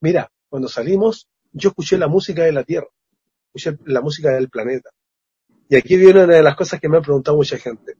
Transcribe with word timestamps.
Mira, 0.00 0.30
cuando 0.48 0.68
salimos, 0.68 1.28
yo 1.52 1.70
escuché 1.70 1.98
la 1.98 2.08
música 2.08 2.44
de 2.44 2.52
la 2.52 2.64
Tierra, 2.64 2.88
escuché 3.46 3.78
la 3.86 4.00
música 4.00 4.30
del 4.30 4.48
planeta. 4.48 4.90
Y 5.68 5.76
aquí 5.76 5.96
viene 5.96 6.24
una 6.24 6.36
de 6.36 6.42
las 6.42 6.56
cosas 6.56 6.80
que 6.80 6.88
me 6.88 6.98
ha 6.98 7.02
preguntado 7.02 7.36
mucha 7.36 7.58
gente. 7.58 7.96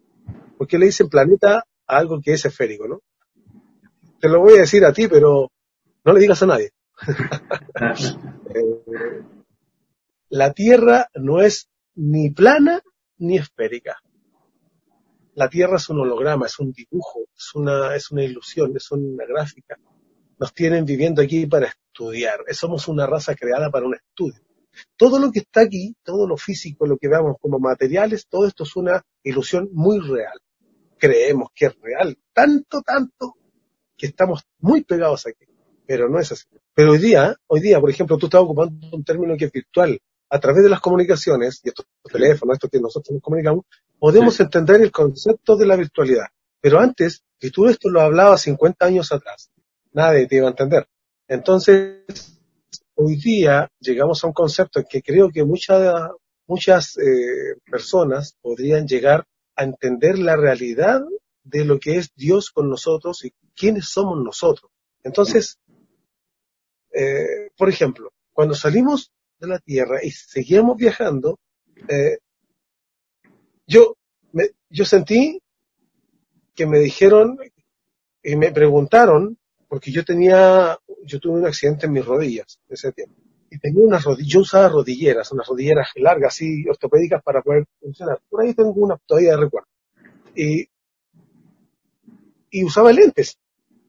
¿Por 0.56 0.66
qué 0.66 0.78
le 0.78 0.86
dicen 0.86 1.08
planeta 1.08 1.64
a 1.86 1.96
algo 1.96 2.20
que 2.20 2.32
es 2.32 2.44
esférico, 2.44 2.88
no? 2.88 3.00
Te 4.20 4.28
lo 4.28 4.40
voy 4.40 4.54
a 4.54 4.60
decir 4.60 4.84
a 4.84 4.92
ti, 4.92 5.06
pero 5.06 5.50
no 6.04 6.12
le 6.12 6.20
digas 6.20 6.42
a 6.42 6.46
nadie. 6.46 6.70
Eh, 8.50 9.22
la 10.30 10.54
Tierra 10.54 11.10
no 11.14 11.42
es 11.42 11.68
ni 11.94 12.30
plana 12.30 12.80
ni 13.18 13.36
esférica. 13.36 13.98
La 15.34 15.50
Tierra 15.50 15.76
es 15.76 15.88
un 15.90 16.00
holograma, 16.00 16.46
es 16.46 16.58
un 16.58 16.72
dibujo, 16.72 17.20
es 17.36 17.54
una, 17.54 17.94
es 17.94 18.10
una 18.10 18.24
ilusión, 18.24 18.72
es 18.74 18.90
una 18.90 19.26
gráfica. 19.26 19.78
Nos 20.38 20.54
tienen 20.54 20.84
viviendo 20.84 21.20
aquí 21.20 21.46
para 21.46 21.66
estudiar. 21.66 22.40
Somos 22.52 22.88
una 22.88 23.06
raza 23.06 23.34
creada 23.34 23.70
para 23.70 23.86
un 23.86 23.94
estudio. 23.94 24.40
Todo 24.96 25.18
lo 25.18 25.32
que 25.32 25.40
está 25.40 25.62
aquí, 25.62 25.96
todo 26.02 26.26
lo 26.26 26.36
físico, 26.36 26.86
lo 26.86 26.96
que 26.96 27.08
veamos 27.08 27.36
como 27.40 27.58
materiales, 27.58 28.26
todo 28.28 28.46
esto 28.46 28.62
es 28.62 28.76
una 28.76 29.02
ilusión 29.22 29.68
muy 29.72 29.98
real. 29.98 30.38
Creemos 30.96 31.48
que 31.54 31.66
es 31.66 31.74
real, 31.80 32.16
tanto, 32.32 32.82
tanto, 32.82 33.34
que 33.96 34.06
estamos 34.06 34.44
muy 34.60 34.84
pegados 34.84 35.26
aquí. 35.26 35.46
Pero 35.86 36.08
no 36.08 36.20
es 36.20 36.30
así. 36.32 36.46
Pero 36.74 36.92
hoy 36.92 36.98
día, 36.98 37.34
hoy 37.46 37.60
día, 37.60 37.80
por 37.80 37.90
ejemplo, 37.90 38.16
tú 38.18 38.26
estás 38.26 38.42
ocupando 38.42 38.88
un 38.92 39.02
término 39.02 39.36
que 39.36 39.46
es 39.46 39.52
virtual. 39.52 39.98
A 40.30 40.38
través 40.38 40.62
de 40.62 40.68
las 40.68 40.80
comunicaciones, 40.80 41.60
y 41.64 41.70
estos 41.70 41.86
teléfonos, 42.04 42.54
esto 42.54 42.68
que 42.68 42.78
nosotros 42.78 43.14
nos 43.14 43.22
comunicamos, 43.22 43.64
podemos 43.98 44.38
entender 44.38 44.82
el 44.82 44.92
concepto 44.92 45.56
de 45.56 45.66
la 45.66 45.74
virtualidad. 45.74 46.26
Pero 46.60 46.78
antes, 46.78 47.22
si 47.40 47.50
tú 47.50 47.66
esto 47.66 47.88
lo 47.88 48.02
hablabas 48.02 48.42
50 48.42 48.84
años 48.84 49.10
atrás, 49.10 49.50
nadie 49.98 50.28
te 50.28 50.36
iba 50.36 50.46
a 50.46 50.50
entender. 50.50 50.88
Entonces, 51.26 52.38
hoy 52.94 53.16
día 53.16 53.68
llegamos 53.80 54.22
a 54.22 54.28
un 54.28 54.32
concepto 54.32 54.84
que 54.88 55.02
creo 55.02 55.28
que 55.30 55.44
muchas, 55.44 56.10
muchas 56.46 56.96
eh, 56.98 57.56
personas 57.68 58.36
podrían 58.40 58.86
llegar 58.86 59.26
a 59.56 59.64
entender 59.64 60.18
la 60.18 60.36
realidad 60.36 61.00
de 61.42 61.64
lo 61.64 61.80
que 61.80 61.96
es 61.96 62.10
Dios 62.14 62.50
con 62.50 62.70
nosotros 62.70 63.24
y 63.24 63.32
quiénes 63.56 63.88
somos 63.88 64.22
nosotros. 64.22 64.70
Entonces, 65.02 65.58
eh, 66.92 67.50
por 67.56 67.68
ejemplo, 67.68 68.12
cuando 68.32 68.54
salimos 68.54 69.10
de 69.40 69.48
la 69.48 69.58
Tierra 69.58 69.98
y 70.02 70.10
seguíamos 70.12 70.76
viajando, 70.76 71.40
eh, 71.88 72.18
yo, 73.66 73.96
me, 74.32 74.50
yo 74.70 74.84
sentí 74.84 75.40
que 76.54 76.66
me 76.66 76.78
dijeron 76.78 77.38
y 78.22 78.36
me 78.36 78.52
preguntaron, 78.52 79.38
porque 79.68 79.92
yo 79.92 80.04
tenía 80.04 80.78
yo 81.04 81.20
tuve 81.20 81.40
un 81.40 81.46
accidente 81.46 81.86
en 81.86 81.92
mis 81.92 82.04
rodillas 82.04 82.60
ese 82.68 82.92
tiempo. 82.92 83.14
Y 83.50 83.58
tenía 83.58 83.84
unas 83.84 84.04
rodillas, 84.04 84.32
yo 84.32 84.40
usaba 84.40 84.68
rodilleras, 84.68 85.32
unas 85.32 85.46
rodilleras 85.46 85.88
largas, 85.96 86.34
así, 86.34 86.68
ortopédicas 86.68 87.22
para 87.22 87.42
poder 87.42 87.64
funcionar. 87.80 88.20
Por 88.28 88.42
ahí 88.42 88.54
tengo 88.54 88.72
una 88.72 88.98
todavía 89.06 89.30
de 89.30 89.36
recuerdo. 89.38 89.68
Y, 90.34 90.68
y 92.50 92.64
usaba 92.64 92.92
lentes, 92.92 93.38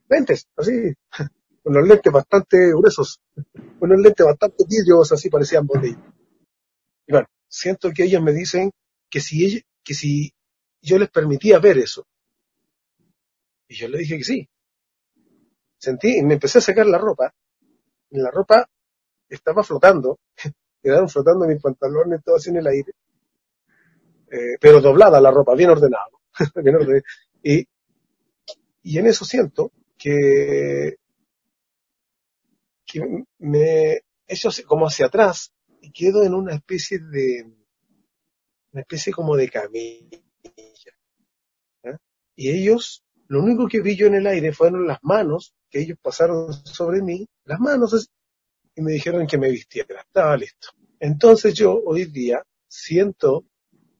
lentes, 0.07 0.47
así, 0.55 0.71
unos 1.63 1.87
lentes 1.87 2.11
bastante 2.11 2.69
gruesos, 2.69 3.19
unos 3.81 3.99
lentes 3.99 4.25
bastante 4.25 4.63
vidrios, 4.67 5.11
así 5.11 5.29
parecían 5.29 5.67
botellas. 5.67 5.99
Y 7.05 7.11
bueno, 7.11 7.27
siento 7.47 7.91
que 7.91 8.03
ellos 8.03 8.21
me 8.21 8.31
dicen 8.31 8.71
que 9.09 9.19
si, 9.19 9.61
que 9.83 9.93
si 9.93 10.31
yo 10.81 10.97
les 10.97 11.09
permitía 11.09 11.59
ver 11.59 11.79
eso. 11.79 12.05
Y 13.67 13.75
yo 13.75 13.87
le 13.89 13.99
dije 13.99 14.17
que 14.17 14.23
sí, 14.23 14.49
sentí 15.79 16.17
y 16.17 16.23
me 16.23 16.35
empecé 16.35 16.59
a 16.59 16.61
sacar 16.61 16.85
la 16.85 16.97
ropa. 16.97 17.33
Y 18.11 18.19
la 18.19 18.29
ropa 18.29 18.69
estaba 19.27 19.63
flotando, 19.63 20.19
quedaron 20.81 21.09
flotando 21.09 21.47
mis 21.47 21.61
pantalones, 21.61 22.23
todo 22.23 22.35
así 22.35 22.49
en 22.49 22.57
el 22.57 22.67
aire. 22.67 22.93
Eh, 24.31 24.57
pero 24.59 24.81
doblada 24.81 25.19
la 25.19 25.31
ropa, 25.31 25.55
bien 25.55 25.71
ordenado. 25.71 26.21
bien 26.55 26.75
ordenado. 26.75 27.01
Y, 27.41 27.67
y 28.83 28.97
en 28.97 29.07
eso 29.07 29.25
siento 29.25 29.71
que, 29.97 30.97
que 32.85 33.01
me 33.39 34.01
echo 34.27 34.49
como 34.67 34.87
hacia 34.87 35.07
atrás 35.07 35.51
y 35.81 35.91
quedo 35.91 36.23
en 36.23 36.33
una 36.33 36.53
especie 36.53 36.99
de, 36.99 37.51
una 38.71 38.81
especie 38.81 39.13
como 39.13 39.35
de 39.35 39.49
camilla. 39.49 40.19
Y 42.35 42.51
ellos, 42.51 43.03
lo 43.27 43.41
único 43.41 43.67
que 43.67 43.81
vi 43.81 43.97
yo 43.97 44.07
en 44.07 44.15
el 44.15 44.27
aire 44.27 44.53
fueron 44.53 44.87
las 44.87 44.99
manos 45.01 45.53
que 45.69 45.81
ellos 45.81 45.97
pasaron 46.01 46.53
sobre 46.65 47.01
mí 47.01 47.27
las 47.45 47.59
manos 47.59 48.09
y 48.75 48.81
me 48.81 48.93
dijeron 48.93 49.27
que 49.27 49.37
me 49.37 49.49
vistiera. 49.49 50.01
Estaba 50.01 50.35
listo. 50.37 50.69
Entonces 50.99 51.53
yo 51.53 51.81
hoy 51.85 52.05
día 52.05 52.43
siento 52.67 53.45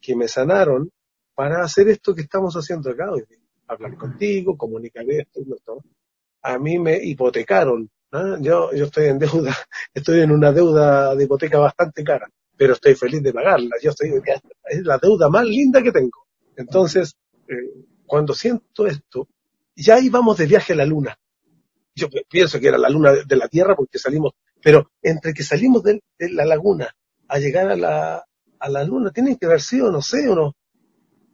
que 0.01 0.15
me 0.15 0.27
sanaron 0.27 0.91
para 1.35 1.63
hacer 1.63 1.89
esto 1.89 2.15
que 2.15 2.21
estamos 2.21 2.55
haciendo 2.55 2.89
acá 2.89 3.11
hoy 3.11 3.23
día. 3.27 3.39
Hablar 3.67 3.97
contigo, 3.97 4.57
comunicar 4.57 5.05
esto, 5.09 5.41
esto. 5.55 5.83
A 6.41 6.57
mí 6.57 6.79
me 6.79 6.97
hipotecaron. 6.97 7.89
Yo, 8.41 8.73
yo 8.73 8.85
estoy 8.85 9.05
en 9.05 9.19
deuda, 9.19 9.55
estoy 9.93 10.21
en 10.21 10.31
una 10.31 10.51
deuda 10.51 11.15
de 11.15 11.25
hipoteca 11.25 11.59
bastante 11.59 12.03
cara, 12.03 12.27
pero 12.57 12.73
estoy 12.73 12.95
feliz 12.95 13.21
de 13.21 13.31
pagarla. 13.31 13.75
Yo 13.81 13.91
estoy, 13.91 14.11
es 14.65 14.83
la 14.83 14.97
deuda 14.97 15.29
más 15.29 15.45
linda 15.45 15.83
que 15.83 15.91
tengo. 15.91 16.25
Entonces, 16.55 17.15
eh, 17.47 17.85
cuando 18.05 18.33
siento 18.33 18.87
esto, 18.87 19.27
ya 19.75 19.99
íbamos 19.99 20.37
de 20.37 20.47
viaje 20.47 20.73
a 20.73 20.77
la 20.77 20.85
luna 20.85 21.17
yo 21.99 22.07
pienso 22.29 22.59
que 22.59 22.67
era 22.67 22.77
la 22.77 22.89
luna 22.89 23.13
de 23.13 23.35
la 23.35 23.47
Tierra 23.47 23.75
porque 23.75 23.99
salimos, 23.99 24.33
pero 24.61 24.91
entre 25.01 25.33
que 25.33 25.43
salimos 25.43 25.83
de, 25.83 26.01
la 26.17 26.45
laguna 26.45 26.89
a 27.27 27.39
llegar 27.39 27.69
a 27.69 27.75
la, 27.75 28.25
a 28.59 28.69
la 28.69 28.83
luna, 28.83 29.11
tienen 29.11 29.35
que 29.35 29.45
haber 29.45 29.61
sido, 29.61 29.91
no 29.91 30.01
sé, 30.01 30.29
unos 30.29 30.53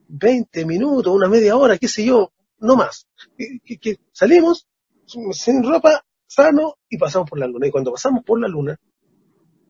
20 0.08 0.66
minutos, 0.66 1.14
una 1.14 1.28
media 1.28 1.56
hora, 1.56 1.78
qué 1.78 1.88
sé 1.88 2.06
yo, 2.06 2.31
no 2.59 2.76
más. 2.76 3.08
Que, 3.38 3.98
salimos 4.12 4.68
sin 5.06 5.64
ropa, 5.64 6.03
sano, 6.28 6.76
y 6.90 6.97
pasamos 6.97 7.30
por 7.30 7.40
la 7.40 7.47
luna. 7.47 7.68
Y 7.68 7.72
cuando 7.72 7.92
pasamos 7.92 8.24
por 8.24 8.40
la 8.40 8.47
luna, 8.47 8.78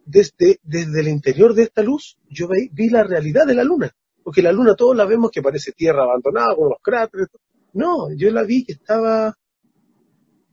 desde, 0.05 0.59
desde 0.63 0.99
el 0.99 1.07
interior 1.07 1.53
de 1.53 1.63
esta 1.63 1.81
luz, 1.81 2.17
yo 2.29 2.47
vi, 2.47 2.69
vi 2.71 2.89
la 2.89 3.03
realidad 3.03 3.45
de 3.45 3.55
la 3.55 3.63
luna. 3.63 3.91
Porque 4.23 4.41
la 4.41 4.51
luna 4.51 4.75
todos 4.75 4.95
la 4.95 5.05
vemos 5.05 5.31
que 5.31 5.41
parece 5.41 5.71
tierra 5.71 6.03
abandonada, 6.03 6.55
con 6.55 6.69
los 6.69 6.79
cráteres. 6.81 7.27
No, 7.73 8.11
yo 8.15 8.31
la 8.31 8.43
vi 8.43 8.65
que 8.65 8.73
estaba 8.73 9.37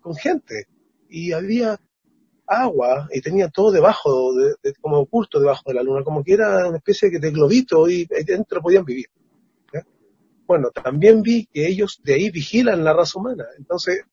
con 0.02 0.14
gente 0.14 0.66
y 1.08 1.32
había 1.32 1.80
agua 2.46 3.08
y 3.12 3.20
tenía 3.20 3.48
todo 3.48 3.70
debajo, 3.70 4.34
de, 4.34 4.74
como 4.80 4.98
oculto 4.98 5.40
debajo 5.40 5.62
de 5.66 5.74
la 5.74 5.82
luna, 5.82 6.04
como 6.04 6.22
que 6.22 6.34
era 6.34 6.68
una 6.68 6.78
especie 6.78 7.10
de 7.10 7.30
globito 7.30 7.88
y 7.88 8.06
dentro 8.26 8.60
podían 8.60 8.84
vivir. 8.84 9.06
Bueno, 10.46 10.70
también 10.70 11.22
vi 11.22 11.46
que 11.46 11.66
ellos 11.66 12.00
de 12.04 12.14
ahí 12.14 12.30
vigilan 12.30 12.84
la 12.84 12.92
raza 12.92 13.18
humana. 13.18 13.44
Entonces, 13.56 14.04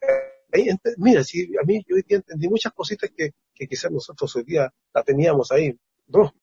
mira, 0.98 1.24
si 1.24 1.52
a 1.58 1.66
mí 1.66 1.84
yo 1.88 1.96
entendí 2.08 2.48
muchas 2.48 2.72
cositas 2.72 3.10
que, 3.16 3.32
que 3.54 3.68
quizás 3.68 3.92
nosotros 3.92 4.34
hoy 4.36 4.44
día 4.44 4.72
la 4.94 5.04
teníamos 5.04 5.52
ahí. 5.52 5.76
No, 6.08 6.34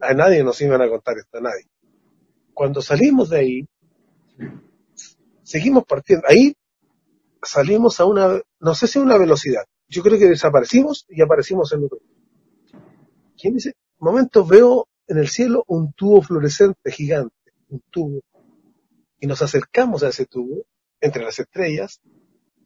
a 0.00 0.14
nadie 0.14 0.44
nos 0.44 0.60
iban 0.60 0.80
a 0.82 0.88
contar 0.88 1.18
esto, 1.18 1.38
a 1.38 1.40
nadie. 1.40 1.66
Cuando 2.52 2.80
salimos 2.80 3.30
de 3.30 3.38
ahí, 3.38 3.68
seguimos 5.42 5.84
partiendo. 5.84 6.26
Ahí 6.28 6.54
salimos 7.44 8.00
a 8.00 8.04
una, 8.04 8.40
no 8.60 8.74
sé 8.74 8.86
si 8.86 8.98
una 8.98 9.18
velocidad. 9.18 9.64
Yo 9.88 10.02
creo 10.02 10.18
que 10.18 10.26
desaparecimos 10.26 11.06
y 11.08 11.22
aparecimos 11.22 11.72
en 11.72 11.84
otro. 11.84 11.98
¿Quién 13.36 13.54
dice? 13.54 13.74
momento 13.98 14.44
veo 14.44 14.86
en 15.06 15.18
el 15.18 15.28
cielo 15.28 15.64
un 15.66 15.92
tubo 15.92 16.20
fluorescente 16.20 16.90
gigante, 16.90 17.34
un 17.68 17.82
tubo. 17.90 18.20
Y 19.18 19.26
nos 19.26 19.40
acercamos 19.40 20.02
a 20.02 20.08
ese 20.08 20.26
tubo, 20.26 20.64
entre 21.00 21.22
las 21.22 21.38
estrellas, 21.38 22.00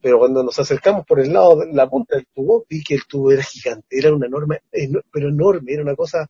pero 0.01 0.19
cuando 0.19 0.43
nos 0.43 0.59
acercamos 0.59 1.05
por 1.07 1.21
el 1.21 1.33
lado 1.33 1.61
de 1.61 1.73
la 1.73 1.89
punta 1.89 2.17
del 2.17 2.27
tubo, 2.33 2.65
vi 2.69 2.83
que 2.83 2.95
el 2.95 3.07
tubo 3.09 3.31
era 3.31 3.43
gigante, 3.43 3.87
era 3.91 4.15
una 4.15 4.27
enorme, 4.27 4.63
pero 5.13 5.29
enorme, 5.29 5.73
era 5.73 5.83
una 5.83 5.97
cosa, 5.97 6.29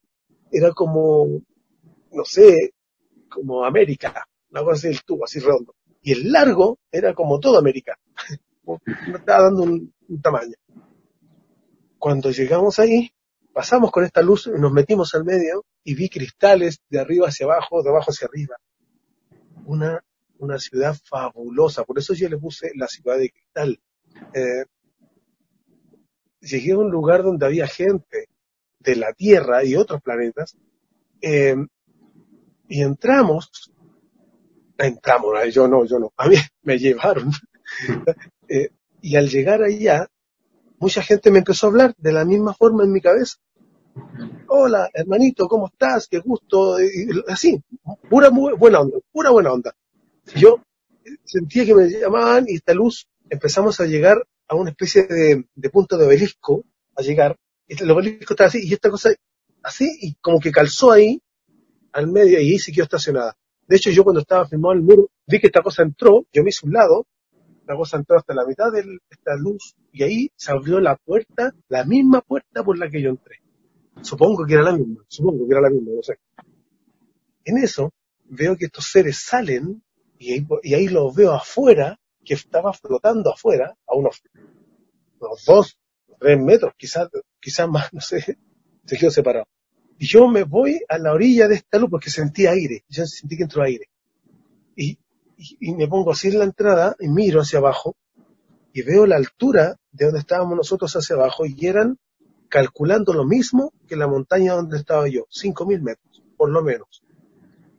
era 0.50 0.72
como, 0.72 1.42
no 2.12 2.24
sé, 2.24 2.72
como 3.28 3.64
América, 3.64 4.26
una 4.50 4.62
cosa 4.62 4.74
así, 4.74 4.88
el 4.88 5.02
tubo 5.04 5.24
así 5.24 5.38
redondo 5.38 5.74
y 6.02 6.12
el 6.12 6.32
largo 6.32 6.78
era 6.90 7.14
como 7.14 7.38
todo 7.38 7.58
América. 7.58 7.98
Me 9.06 9.18
estaba 9.18 9.44
dando 9.44 9.62
un, 9.62 9.92
tamaño. 10.22 10.54
Cuando 11.98 12.30
llegamos 12.30 12.78
ahí, 12.78 13.10
pasamos 13.52 13.90
con 13.90 14.04
esta 14.04 14.22
luz, 14.22 14.46
nos 14.46 14.72
metimos 14.72 15.14
al 15.14 15.24
medio 15.24 15.64
y 15.84 15.94
vi 15.94 16.08
cristales 16.08 16.80
de 16.88 17.00
arriba 17.00 17.28
hacia 17.28 17.46
abajo, 17.46 17.82
de 17.82 17.90
abajo 17.90 18.10
hacia 18.10 18.26
arriba. 18.26 18.56
Una, 19.64 20.02
una 20.38 20.58
ciudad 20.58 20.96
fabulosa, 21.04 21.84
por 21.84 21.98
eso 21.98 22.14
yo 22.14 22.28
le 22.28 22.38
puse 22.38 22.70
la 22.74 22.86
ciudad 22.86 23.18
de 23.18 23.30
cristal. 23.30 23.80
Eh, 24.34 24.64
llegué 26.40 26.72
a 26.72 26.78
un 26.78 26.90
lugar 26.90 27.22
donde 27.22 27.46
había 27.46 27.66
gente 27.66 28.28
de 28.78 28.96
la 28.96 29.12
Tierra 29.12 29.64
y 29.64 29.74
otros 29.74 30.00
planetas, 30.00 30.56
eh, 31.20 31.56
y 32.68 32.82
entramos 32.82 33.72
entramos, 34.78 35.34
yo 35.52 35.66
no, 35.66 35.84
yo 35.84 35.98
no, 35.98 36.12
a 36.16 36.28
mí 36.28 36.36
me 36.62 36.78
llevaron. 36.78 37.30
Eh, 38.50 38.70
y 39.02 39.16
al 39.16 39.28
llegar 39.28 39.62
allá, 39.62 40.08
mucha 40.78 41.02
gente 41.02 41.30
me 41.30 41.40
empezó 41.40 41.66
a 41.66 41.68
hablar 41.68 41.94
de 41.98 42.12
la 42.12 42.24
misma 42.24 42.54
forma 42.54 42.82
en 42.82 42.92
mi 42.92 43.02
cabeza. 43.02 43.36
Hola, 44.46 44.88
hermanito, 44.94 45.46
¿cómo 45.46 45.66
estás? 45.66 46.08
Qué 46.08 46.20
gusto. 46.20 46.80
Y 46.80 47.10
así, 47.28 47.62
pura 48.08 48.30
buena 48.30 48.80
onda, 48.80 48.98
pura 49.12 49.28
buena 49.28 49.52
onda. 49.52 49.74
Yo 50.34 50.62
sentía 51.24 51.66
que 51.66 51.74
me 51.74 51.90
llamaban 51.90 52.46
y 52.48 52.54
esta 52.54 52.72
luz 52.72 53.06
empezamos 53.28 53.80
a 53.80 53.86
llegar 53.86 54.26
a 54.48 54.54
una 54.54 54.70
especie 54.70 55.06
de, 55.06 55.70
punto 55.70 55.98
de 55.98 56.06
obelisco, 56.06 56.64
a 56.96 57.02
llegar, 57.02 57.36
y 57.66 57.80
el 57.82 57.90
obelisco 57.90 58.32
estaba 58.32 58.48
así, 58.48 58.66
y 58.66 58.72
esta 58.72 58.90
cosa 58.90 59.10
así, 59.62 59.86
y 60.00 60.14
como 60.14 60.40
que 60.40 60.50
calzó 60.50 60.90
ahí, 60.90 61.20
al 61.92 62.08
medio, 62.08 62.40
y 62.40 62.52
ahí 62.52 62.58
se 62.58 62.72
quedó 62.72 62.84
estacionada. 62.84 63.36
De 63.66 63.76
hecho, 63.76 63.90
yo 63.90 64.04
cuando 64.04 64.20
estaba 64.20 64.46
firmado 64.46 64.72
el 64.72 64.80
muro, 64.80 65.10
vi 65.26 65.38
que 65.38 65.48
esta 65.48 65.62
cosa 65.62 65.82
entró, 65.82 66.24
yo 66.32 66.42
me 66.42 66.48
hice 66.48 66.66
un 66.66 66.72
lado, 66.72 67.06
la 67.68 67.76
cosa 67.76 67.98
entró 67.98 68.16
hasta 68.16 68.34
la 68.34 68.46
mitad 68.46 68.72
de 68.72 68.82
esta 69.10 69.36
luz, 69.36 69.76
y 69.92 70.02
ahí 70.02 70.32
se 70.36 70.52
abrió 70.52 70.80
la 70.80 70.96
puerta, 70.96 71.52
la 71.68 71.84
misma 71.84 72.22
puerta 72.22 72.64
por 72.64 72.78
la 72.78 72.88
que 72.88 73.02
yo 73.02 73.10
entré. 73.10 73.42
Supongo 74.00 74.46
que 74.46 74.54
era 74.54 74.62
la 74.62 74.72
misma, 74.72 75.04
supongo 75.06 75.46
que 75.46 75.52
era 75.52 75.60
la 75.60 75.68
misma, 75.68 75.92
no 75.94 76.02
sé. 76.02 76.18
En 77.44 77.58
eso, 77.58 77.92
veo 78.24 78.56
que 78.56 78.66
estos 78.66 78.86
seres 78.90 79.18
salen, 79.18 79.82
y 80.18 80.32
ahí, 80.32 80.46
y 80.62 80.74
ahí 80.74 80.88
los 80.88 81.14
veo 81.14 81.34
afuera, 81.34 82.00
que 82.24 82.34
estaba 82.34 82.72
flotando 82.72 83.32
afuera, 83.34 83.76
a 83.86 83.94
unos, 83.94 84.22
unos 85.20 85.44
dos, 85.44 85.78
tres 86.18 86.40
metros, 86.40 86.72
quizás, 86.78 87.10
quizás 87.38 87.68
más, 87.68 87.92
no 87.92 88.00
sé, 88.00 88.38
se 88.86 88.96
quedó 88.96 89.10
separado. 89.10 89.46
Y 89.98 90.06
yo 90.06 90.26
me 90.26 90.44
voy 90.44 90.80
a 90.88 90.96
la 90.96 91.12
orilla 91.12 91.48
de 91.48 91.56
esta 91.56 91.78
luz 91.78 91.90
porque 91.90 92.08
sentí 92.08 92.46
aire, 92.46 92.82
yo 92.88 93.04
sentí 93.04 93.36
que 93.36 93.42
entró 93.42 93.62
aire. 93.62 93.90
Y, 94.74 94.98
y, 95.38 95.74
me 95.74 95.86
pongo 95.86 96.12
así 96.12 96.28
en 96.28 96.38
la 96.38 96.44
entrada 96.44 96.96
y 96.98 97.08
miro 97.08 97.40
hacia 97.40 97.60
abajo 97.60 97.96
y 98.72 98.82
veo 98.82 99.06
la 99.06 99.16
altura 99.16 99.76
de 99.92 100.06
donde 100.06 100.20
estábamos 100.20 100.56
nosotros 100.56 100.94
hacia 100.94 101.16
abajo 101.16 101.46
y 101.46 101.66
eran 101.66 101.98
calculando 102.48 103.12
lo 103.12 103.24
mismo 103.24 103.72
que 103.86 103.96
la 103.96 104.08
montaña 104.08 104.54
donde 104.54 104.78
estaba 104.78 105.08
yo, 105.08 105.26
cinco 105.30 105.64
mil 105.66 105.82
metros, 105.82 106.22
por 106.36 106.50
lo 106.50 106.62
menos. 106.62 107.02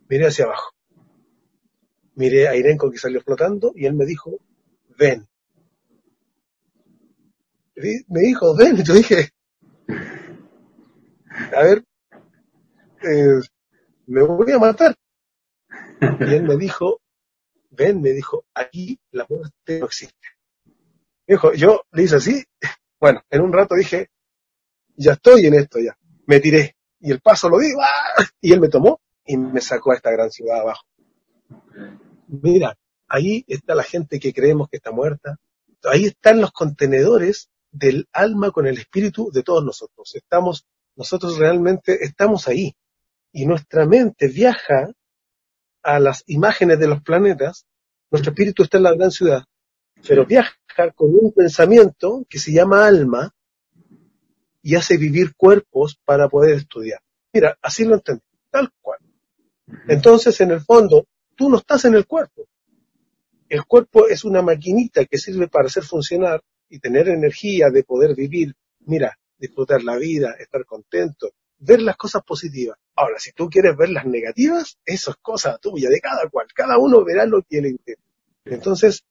Miré 0.08 0.26
hacia 0.26 0.46
abajo. 0.46 0.72
Miré 2.14 2.48
a 2.48 2.56
Irenko 2.56 2.90
que 2.90 2.98
salió 2.98 3.20
flotando 3.20 3.72
y 3.74 3.86
él 3.86 3.94
me 3.94 4.04
dijo, 4.04 4.38
ven. 4.98 5.26
Me 8.08 8.20
dijo, 8.20 8.54
ven, 8.54 8.76
y 8.78 8.82
yo 8.82 8.94
dije, 8.94 9.30
a 11.56 11.62
ver, 11.62 11.84
eh, 13.02 13.40
me 14.06 14.22
voy 14.22 14.52
a 14.52 14.58
matar. 14.58 14.94
Y 16.20 16.34
él 16.34 16.42
me 16.42 16.56
dijo, 16.56 16.99
ven, 17.70 18.00
me 18.00 18.10
dijo, 18.10 18.44
aquí 18.54 18.98
la 19.12 19.26
muerte 19.28 19.80
no 19.80 19.86
existe. 19.86 20.28
dijo, 21.26 21.52
yo 21.54 21.82
le 21.92 22.02
hice 22.02 22.16
así, 22.16 22.44
bueno, 22.98 23.22
en 23.30 23.40
un 23.40 23.52
rato 23.52 23.74
dije, 23.74 24.10
ya 24.96 25.12
estoy 25.12 25.46
en 25.46 25.54
esto 25.54 25.78
ya, 25.78 25.96
me 26.26 26.40
tiré. 26.40 26.76
Y 27.00 27.10
el 27.12 27.20
paso 27.20 27.48
lo 27.48 27.58
di, 27.58 27.68
¡ah! 27.80 28.24
y 28.40 28.52
él 28.52 28.60
me 28.60 28.68
tomó 28.68 29.00
y 29.24 29.36
me 29.36 29.60
sacó 29.60 29.92
a 29.92 29.94
esta 29.94 30.10
gran 30.10 30.30
ciudad 30.30 30.60
abajo. 30.60 30.84
Mira, 32.28 32.76
ahí 33.08 33.44
está 33.48 33.74
la 33.74 33.82
gente 33.82 34.20
que 34.20 34.32
creemos 34.32 34.68
que 34.68 34.76
está 34.76 34.90
muerta, 34.90 35.38
ahí 35.84 36.06
están 36.06 36.40
los 36.40 36.52
contenedores 36.52 37.48
del 37.70 38.08
alma 38.12 38.50
con 38.50 38.66
el 38.66 38.78
espíritu 38.78 39.30
de 39.32 39.42
todos 39.42 39.64
nosotros. 39.64 40.14
Estamos, 40.14 40.66
nosotros 40.96 41.38
realmente 41.38 42.04
estamos 42.04 42.48
ahí 42.48 42.74
y 43.32 43.46
nuestra 43.46 43.86
mente 43.86 44.28
viaja 44.28 44.92
a 45.82 45.98
las 45.98 46.22
imágenes 46.26 46.78
de 46.78 46.88
los 46.88 47.02
planetas, 47.02 47.66
nuestro 48.10 48.32
espíritu 48.32 48.62
está 48.62 48.78
en 48.78 48.84
la 48.84 48.94
gran 48.94 49.10
ciudad, 49.10 49.44
pero 50.06 50.26
viaja 50.26 50.54
con 50.94 51.10
un 51.14 51.32
pensamiento 51.32 52.24
que 52.28 52.38
se 52.38 52.52
llama 52.52 52.86
alma 52.86 53.34
y 54.62 54.74
hace 54.74 54.96
vivir 54.96 55.34
cuerpos 55.36 55.98
para 56.04 56.28
poder 56.28 56.56
estudiar. 56.56 57.00
Mira, 57.32 57.56
así 57.62 57.84
lo 57.84 57.94
entendí, 57.94 58.22
tal 58.50 58.70
cual. 58.80 58.98
Entonces, 59.88 60.40
en 60.40 60.50
el 60.50 60.60
fondo, 60.60 61.06
tú 61.36 61.48
no 61.48 61.58
estás 61.58 61.84
en 61.84 61.94
el 61.94 62.06
cuerpo. 62.06 62.46
El 63.48 63.64
cuerpo 63.64 64.08
es 64.08 64.24
una 64.24 64.42
maquinita 64.42 65.04
que 65.06 65.18
sirve 65.18 65.48
para 65.48 65.66
hacer 65.66 65.82
funcionar 65.82 66.42
y 66.68 66.78
tener 66.78 67.08
energía 67.08 67.68
de 67.70 67.82
poder 67.84 68.14
vivir, 68.14 68.54
mira, 68.80 69.18
disfrutar 69.38 69.82
la 69.82 69.96
vida, 69.96 70.36
estar 70.38 70.64
contento, 70.64 71.30
ver 71.60 71.82
las 71.82 71.96
cosas 71.96 72.22
positivas. 72.24 72.78
Ahora, 72.96 73.18
si 73.18 73.32
tú 73.32 73.48
quieres 73.48 73.76
ver 73.76 73.90
las 73.90 74.06
negativas, 74.06 74.78
eso 74.84 75.10
es 75.12 75.16
cosa 75.18 75.58
tuya, 75.58 75.88
de 75.88 76.00
cada 76.00 76.28
cual. 76.28 76.46
Cada 76.54 76.78
uno 76.78 77.04
verá 77.04 77.26
lo 77.26 77.42
que 77.42 77.60
le 77.60 77.68
interesa. 77.70 78.02
Entonces, 78.44 79.04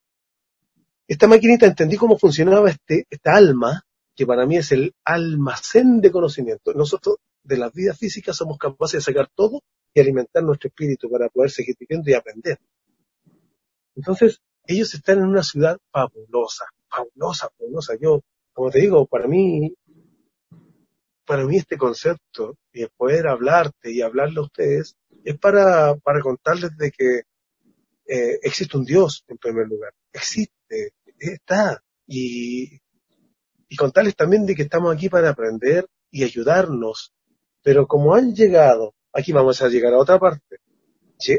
esta 1.08 1.28
maquinita 1.28 1.66
entendí 1.66 1.96
cómo 1.96 2.18
funcionaba 2.18 2.70
este, 2.70 3.06
esta 3.10 3.36
alma, 3.36 3.86
que 4.16 4.26
para 4.26 4.46
mí 4.46 4.58
es 4.58 4.72
el 4.72 4.94
almacén 5.06 6.02
de 6.02 6.12
conocimiento. 6.12 6.74
Nosotros, 6.74 7.18
de 7.44 7.58
las 7.58 7.72
vidas 7.72 7.98
físicas, 7.98 8.36
somos 8.36 8.58
capaces 8.58 9.00
de 9.00 9.14
sacar 9.14 9.30
todo 9.34 9.62
y 9.94 10.02
alimentar 10.02 10.44
nuestro 10.44 10.68
espíritu 10.68 11.10
para 11.10 11.30
poder 11.30 11.52
seguir 11.52 11.76
viviendo 11.80 12.10
y 12.10 12.14
aprender. 12.14 12.60
Entonces, 13.96 14.42
ellos 14.66 14.94
están 14.94 15.20
en 15.20 15.26
una 15.26 15.44
ciudad 15.44 15.78
fabulosa, 15.92 16.66
fabulosa, 16.90 17.50
fabulosa. 17.58 17.96
Yo, 18.00 18.22
como 18.54 18.70
te 18.70 18.80
digo, 18.80 19.06
para 19.06 19.28
mí 19.28 19.74
para 21.30 21.46
mí 21.46 21.58
este 21.58 21.78
concepto 21.78 22.58
y 22.74 22.88
poder 22.88 23.28
hablarte 23.28 23.92
y 23.92 24.02
hablarle 24.02 24.40
a 24.40 24.46
ustedes 24.46 24.96
es 25.24 25.38
para, 25.38 25.94
para 25.98 26.22
contarles 26.22 26.76
de 26.76 26.90
que 26.90 27.20
eh, 28.08 28.40
existe 28.42 28.76
un 28.76 28.84
Dios 28.84 29.26
en 29.28 29.38
primer 29.38 29.68
lugar. 29.68 29.94
Existe, 30.12 30.94
está. 31.20 31.84
Y, 32.08 32.82
y 33.68 33.76
contarles 33.76 34.16
también 34.16 34.48
de 34.48 34.56
que 34.56 34.64
estamos 34.64 34.92
aquí 34.92 35.08
para 35.08 35.30
aprender 35.30 35.86
y 36.10 36.24
ayudarnos. 36.24 37.14
Pero 37.62 37.86
como 37.86 38.16
han 38.16 38.34
llegado, 38.34 38.96
aquí 39.14 39.32
vamos 39.32 39.62
a 39.62 39.70
llegar 39.70 39.94
a 39.94 40.00
otra 40.00 40.18
parte, 40.18 40.58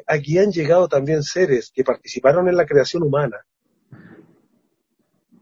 aquí 0.06 0.38
han 0.38 0.52
llegado 0.52 0.86
también 0.86 1.24
seres 1.24 1.72
que 1.74 1.82
participaron 1.82 2.48
en 2.48 2.56
la 2.56 2.64
creación 2.64 3.02
humana, 3.02 3.44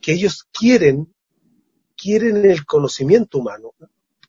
que 0.01 0.13
ellos 0.15 0.49
quieren, 0.51 1.15
quieren 1.95 2.51
el 2.51 2.65
conocimiento 2.65 3.37
humano 3.37 3.75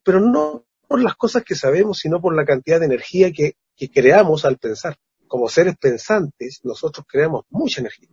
pero 0.09 0.21
no 0.21 0.65
por 0.87 1.03
las 1.03 1.15
cosas 1.15 1.43
que 1.43 1.53
sabemos, 1.53 1.99
sino 1.99 2.19
por 2.19 2.35
la 2.35 2.43
cantidad 2.43 2.79
de 2.79 2.87
energía 2.87 3.31
que, 3.31 3.53
creamos 3.93 4.43
al 4.43 4.57
pensar. 4.57 4.97
Como 5.27 5.47
seres 5.47 5.77
pensantes, 5.77 6.61
nosotros 6.63 7.05
creamos 7.07 7.45
mucha 7.51 7.81
energía. 7.81 8.09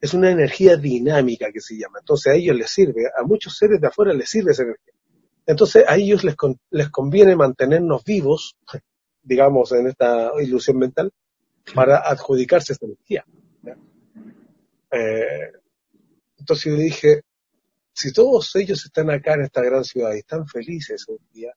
Es 0.00 0.12
una 0.12 0.32
energía 0.32 0.76
dinámica 0.76 1.52
que 1.52 1.60
se 1.60 1.78
llama. 1.78 2.00
Entonces 2.00 2.32
a 2.32 2.34
ellos 2.34 2.56
les 2.56 2.68
sirve, 2.68 3.04
a 3.16 3.22
muchos 3.22 3.56
seres 3.56 3.80
de 3.80 3.86
afuera 3.86 4.12
les 4.12 4.28
sirve 4.28 4.50
esa 4.50 4.64
energía. 4.64 4.92
Entonces 5.46 5.84
a 5.86 5.94
ellos 5.94 6.24
les, 6.24 6.34
les 6.70 6.88
conviene 6.90 7.36
mantenernos 7.36 8.02
vivos, 8.02 8.56
digamos, 9.22 9.70
en 9.70 9.86
esta 9.86 10.32
ilusión 10.42 10.78
mental, 10.78 11.12
para 11.76 11.98
adjudicarse 11.98 12.72
esta 12.72 12.86
energía. 12.86 13.24
Eh, 14.90 15.52
entonces 16.40 16.72
yo 16.72 16.76
dije, 16.76 17.22
si 17.96 18.12
todos 18.12 18.54
ellos 18.56 18.84
están 18.84 19.10
acá 19.10 19.34
en 19.34 19.42
esta 19.42 19.62
gran 19.62 19.82
ciudad 19.82 20.12
y 20.12 20.18
están 20.18 20.46
felices 20.46 21.06
hoy 21.08 21.18
día, 21.32 21.50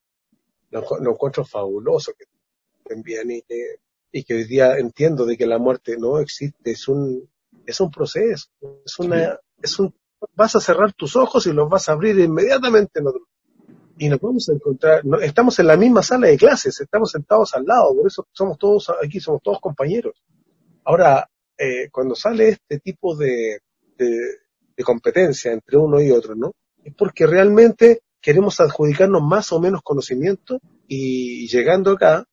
lo, 0.70 1.12
encuentro 1.12 1.44
fabuloso 1.44 2.14
que 2.18 2.24
estén 2.78 3.04
bien 3.04 3.30
y 3.32 3.42
que, 3.42 3.76
y 4.14 4.24
que 4.24 4.36
hoy 4.36 4.44
día 4.46 4.78
entiendo 4.78 5.26
de 5.26 5.36
que 5.36 5.46
la 5.46 5.58
muerte 5.58 5.98
no 5.98 6.18
existe, 6.18 6.72
es 6.72 6.88
un, 6.88 7.30
es 7.66 7.82
un 7.82 7.92
proceso, 7.92 8.48
es 8.86 9.00
una, 9.00 9.38
es 9.62 9.80
un, 9.80 9.94
vas 10.34 10.56
a 10.56 10.62
cerrar 10.62 10.94
tus 10.94 11.18
ojos 11.18 11.46
y 11.46 11.52
los 11.52 11.70
vas 11.70 11.90
a 11.90 11.92
abrir 11.92 12.18
inmediatamente 12.18 13.02
en 13.02 13.08
otro. 13.08 13.28
Y 13.98 14.08
nos 14.08 14.22
vamos 14.22 14.48
a 14.48 14.54
encontrar, 14.54 15.02
estamos 15.22 15.60
en 15.60 15.68
la 15.68 15.76
misma 15.76 16.02
sala 16.04 16.28
de 16.28 16.38
clases, 16.38 16.80
estamos 16.80 17.12
sentados 17.12 17.54
al 17.54 17.66
lado, 17.66 17.94
por 17.94 18.08
eso 18.08 18.26
somos 18.32 18.58
todos 18.58 18.90
aquí, 19.04 19.20
somos 19.20 19.42
todos 19.44 19.60
compañeros. 19.60 20.24
Ahora, 20.86 21.30
eh, 21.58 21.90
cuando 21.92 22.16
sale 22.16 22.48
este 22.48 22.80
tipo 22.80 23.14
de, 23.14 23.60
de 23.98 24.38
competencia 24.84 25.52
entre 25.52 25.78
uno 25.78 26.02
y 26.02 26.12
otro, 26.12 26.36
¿no? 26.36 26.54
Es 26.84 26.94
porque 26.96 27.28
realmente 27.28 28.02
queremos 28.22 28.60
adjudicarnos 28.60 29.22
más 29.22 29.52
o 29.52 29.60
menos 29.60 29.82
conocimiento 29.82 30.60
y 30.88 31.48
llegando 31.48 31.92
acá 31.92 32.26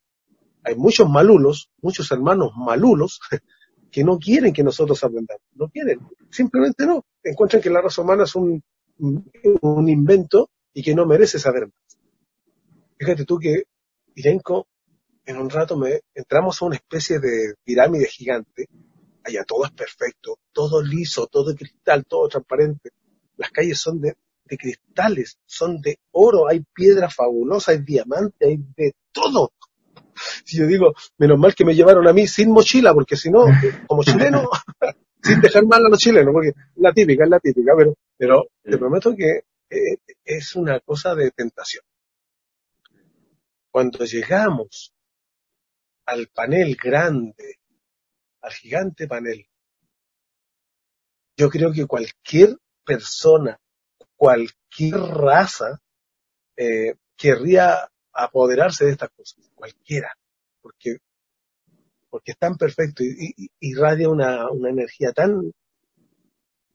hay 0.62 0.74
muchos 0.74 1.08
malulos, 1.08 1.70
muchos 1.80 2.10
hermanos 2.10 2.52
malulos 2.56 3.20
que 3.90 4.02
no 4.02 4.18
quieren 4.18 4.52
que 4.52 4.64
nosotros 4.64 5.02
aprendamos, 5.04 5.42
no 5.54 5.68
quieren, 5.68 6.00
simplemente 6.30 6.86
no, 6.86 7.04
encuentran 7.22 7.62
que 7.62 7.70
la 7.70 7.80
raza 7.80 8.02
humana 8.02 8.24
es 8.24 8.34
un, 8.34 8.62
un 8.98 9.88
invento 9.88 10.50
y 10.72 10.82
que 10.82 10.94
no 10.94 11.06
merece 11.06 11.38
saber 11.38 11.66
más. 11.66 11.98
Fíjate 12.98 13.24
tú 13.24 13.38
que 13.38 13.64
Irenko, 14.14 14.66
en 15.24 15.36
un 15.38 15.50
rato 15.50 15.76
me 15.76 16.00
entramos 16.14 16.60
a 16.60 16.66
una 16.66 16.76
especie 16.76 17.18
de 17.18 17.54
pirámide 17.64 18.06
gigante 18.06 18.68
allá 19.26 19.44
todo 19.44 19.64
es 19.64 19.72
perfecto, 19.72 20.38
todo 20.52 20.82
liso, 20.82 21.26
todo 21.26 21.50
de 21.50 21.56
cristal, 21.56 22.04
todo 22.06 22.28
transparente. 22.28 22.90
Las 23.36 23.50
calles 23.50 23.78
son 23.78 24.00
de, 24.00 24.16
cristales, 24.46 25.38
son 25.44 25.80
de 25.80 25.98
oro, 26.12 26.48
hay 26.48 26.60
piedras 26.72 27.14
fabulosas, 27.14 27.68
hay 27.74 27.82
diamantes, 27.82 28.48
hay 28.48 28.58
de 28.76 28.94
todo. 29.12 29.52
Si 30.44 30.56
yo 30.56 30.66
digo, 30.66 30.94
menos 31.18 31.38
mal 31.38 31.54
que 31.54 31.64
me 31.64 31.74
llevaron 31.74 32.06
a 32.06 32.12
mí 32.12 32.26
sin 32.26 32.50
mochila, 32.50 32.94
porque 32.94 33.16
si 33.16 33.30
no, 33.30 33.44
como 33.86 34.02
chileno, 34.02 34.48
sin 35.22 35.40
dejar 35.40 35.66
mal 35.66 35.84
a 35.84 35.90
los 35.90 35.98
chilenos, 35.98 36.32
porque 36.32 36.52
la 36.76 36.92
típica, 36.92 37.24
es 37.24 37.30
la 37.30 37.40
típica, 37.40 37.72
pero, 37.76 37.94
pero 38.16 38.46
te 38.62 38.78
prometo 38.78 39.14
que 39.14 39.42
eh, 39.68 39.98
es 40.24 40.54
una 40.54 40.80
cosa 40.80 41.14
de 41.14 41.32
tentación. 41.32 41.84
Cuando 43.70 44.04
llegamos 44.04 44.94
al 46.06 46.28
panel 46.28 46.76
grande, 46.82 47.58
al 48.46 48.52
gigante 48.52 49.08
panel, 49.08 49.44
yo 51.36 51.50
creo 51.50 51.72
que 51.72 51.84
cualquier 51.84 52.56
persona, 52.84 53.58
cualquier 54.14 54.94
raza, 54.94 55.80
eh, 56.56 56.94
querría 57.16 57.90
apoderarse 58.12 58.84
de 58.84 58.92
estas 58.92 59.10
cosas, 59.10 59.50
cualquiera, 59.54 60.16
porque, 60.62 60.98
porque 62.08 62.32
es 62.32 62.38
tan 62.38 62.56
perfecto 62.56 63.02
y, 63.02 63.50
irradia 63.58 64.08
una, 64.08 64.48
una 64.50 64.70
energía 64.70 65.12
tan, 65.12 65.52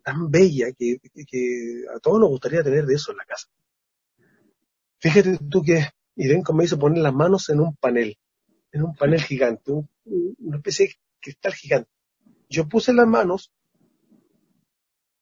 tan 0.03 0.29
bella 0.29 0.73
que, 0.77 0.99
que, 1.25 1.85
a 1.95 1.99
todos 1.99 2.19
nos 2.19 2.29
gustaría 2.29 2.63
tener 2.63 2.85
de 2.85 2.95
eso 2.95 3.11
en 3.11 3.17
la 3.17 3.25
casa. 3.25 3.47
Fíjate 4.99 5.39
tú 5.49 5.63
que 5.63 5.87
Irenco 6.15 6.53
me 6.53 6.65
hizo 6.65 6.77
poner 6.77 7.01
las 7.01 7.13
manos 7.13 7.49
en 7.49 7.61
un 7.61 7.75
panel, 7.77 8.17
en 8.73 8.83
un 8.83 8.93
panel 8.93 9.21
gigante, 9.21 9.71
una 10.03 10.57
especie 10.57 10.87
de 10.87 10.95
cristal 11.21 11.53
gigante. 11.53 11.89
Yo 12.49 12.67
puse 12.67 12.93
las 12.93 13.07
manos 13.07 13.51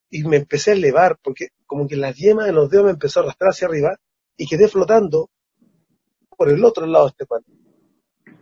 y 0.10 0.24
me 0.24 0.38
empecé 0.38 0.72
a 0.72 0.74
elevar, 0.74 1.20
porque 1.22 1.50
como 1.66 1.88
que 1.88 1.96
la 1.96 2.12
yema 2.12 2.46
de 2.46 2.54
los 2.54 2.70
dedos 2.70 2.86
me 2.86 2.92
empezó 2.92 3.20
a 3.20 3.24
arrastrar 3.24 3.52
hacia 3.52 3.68
arriba 3.68 3.96
y 4.36 4.48
quedé 4.48 4.68
flotando 4.68 5.30
por 6.36 6.50
el 6.50 6.64
otro 6.64 6.86
lado 6.88 7.06
de 7.06 7.10
este 7.10 7.26
panel. 7.26 7.46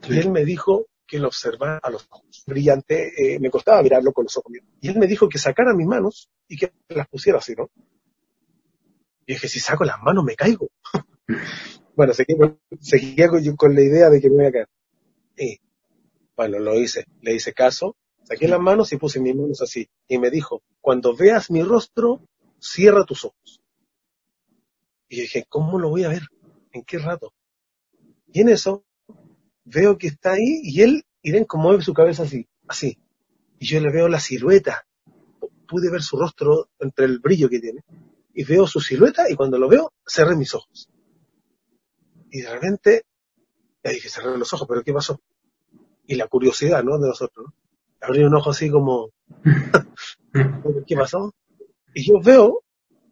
Y 0.10 0.20
él 0.20 0.32
me 0.32 0.46
dijo 0.46 0.88
que 1.06 1.20
lo 1.20 1.28
observara 1.28 1.80
a 1.82 1.90
los 1.90 2.08
ojos. 2.12 2.44
Brillante, 2.46 3.36
eh, 3.36 3.40
me 3.40 3.50
costaba 3.50 3.82
mirarlo 3.82 4.12
con 4.14 4.26
los 4.26 4.38
ojos. 4.38 4.52
Y 4.82 4.90
él 4.90 4.98
me 4.98 5.08
dijo 5.08 5.28
que 5.28 5.40
sacara 5.40 5.74
mis 5.74 5.88
manos 5.88 6.30
y 6.48 6.58
que 6.58 6.72
las 6.90 7.08
pusiera 7.08 7.40
así, 7.40 7.56
¿no? 7.56 7.70
Y 9.26 9.34
dije, 9.34 9.48
si 9.48 9.60
saco 9.60 9.84
las 9.84 10.02
manos 10.02 10.24
me 10.24 10.36
caigo. 10.36 10.70
bueno, 11.96 12.14
seguía, 12.14 13.28
con, 13.58 13.76
la 13.76 13.82
idea 13.82 14.10
de 14.10 14.22
que 14.22 14.30
me 14.30 14.36
iba 14.36 14.48
a 14.48 14.52
caer. 14.52 14.68
Y, 15.38 15.60
bueno, 16.38 16.60
lo 16.60 16.80
hice, 16.80 17.06
le 17.22 17.34
hice 17.34 17.52
caso, 17.52 17.98
saqué 18.24 18.48
las 18.48 18.60
manos 18.60 18.94
y 18.94 18.98
puse 18.98 19.20
mis 19.20 19.36
manos 19.36 19.62
así. 19.64 19.90
Y 20.08 20.20
me 20.20 20.30
dijo, 20.30 20.62
cuando 20.80 21.16
veas 21.16 21.50
mi 21.50 21.64
rostro, 21.64 22.22
cierra 22.60 23.04
tus 23.06 23.26
ojos. 23.26 23.60
Y 25.10 25.22
dije, 25.22 25.46
¿cómo 25.50 25.80
lo 25.80 25.90
voy 25.90 26.04
a 26.04 26.10
ver? 26.10 26.22
¿En 26.72 26.84
qué 26.84 27.00
rato? 27.00 27.34
Y 28.28 28.42
en 28.42 28.50
eso, 28.50 28.86
veo 29.64 29.98
que 29.98 30.08
está 30.08 30.34
ahí 30.34 30.62
y 30.64 30.82
él, 30.84 31.06
y 31.24 31.32
ven 31.32 31.46
cómo 31.46 31.64
mueve 31.64 31.84
su 31.84 31.94
cabeza 31.94 32.24
así, 32.24 32.48
así. 32.68 33.00
Y 33.58 33.66
yo 33.66 33.80
le 33.80 33.92
veo 33.92 34.08
la 34.08 34.20
silueta. 34.20 34.86
Pude 35.68 35.90
ver 35.90 36.04
su 36.04 36.18
rostro 36.18 36.70
entre 36.80 37.06
el 37.06 37.18
brillo 37.18 37.50
que 37.50 37.60
tiene. 37.60 37.84
Y 38.36 38.44
veo 38.44 38.68
su 38.68 38.80
silueta 38.80 39.28
y 39.28 39.36
cuando 39.36 39.58
lo 39.58 39.68
veo, 39.68 39.92
cerré 40.06 40.36
mis 40.36 40.54
ojos. 40.54 40.88
Y 42.30 42.42
de 42.42 42.52
repente, 42.52 43.06
ya 43.84 43.90
dije, 43.90 44.08
cerré 44.08 44.38
los 44.38 44.54
ojos, 44.54 44.68
pero 44.68 44.84
¿qué 44.84 44.94
pasó? 44.94 45.20
Y 46.08 46.16
la 46.16 46.28
curiosidad, 46.28 46.84
¿no? 46.84 46.98
De 46.98 47.08
nosotros, 47.08 47.48
¿no? 47.48 47.54
Abrí 48.02 48.24
un 48.24 48.34
ojo 48.34 48.52
así 48.52 48.70
como, 48.70 49.12
¿qué 50.88 50.96
pasó? 50.96 51.34
Y 51.94 52.08
yo 52.08 52.22
veo, 52.22 52.64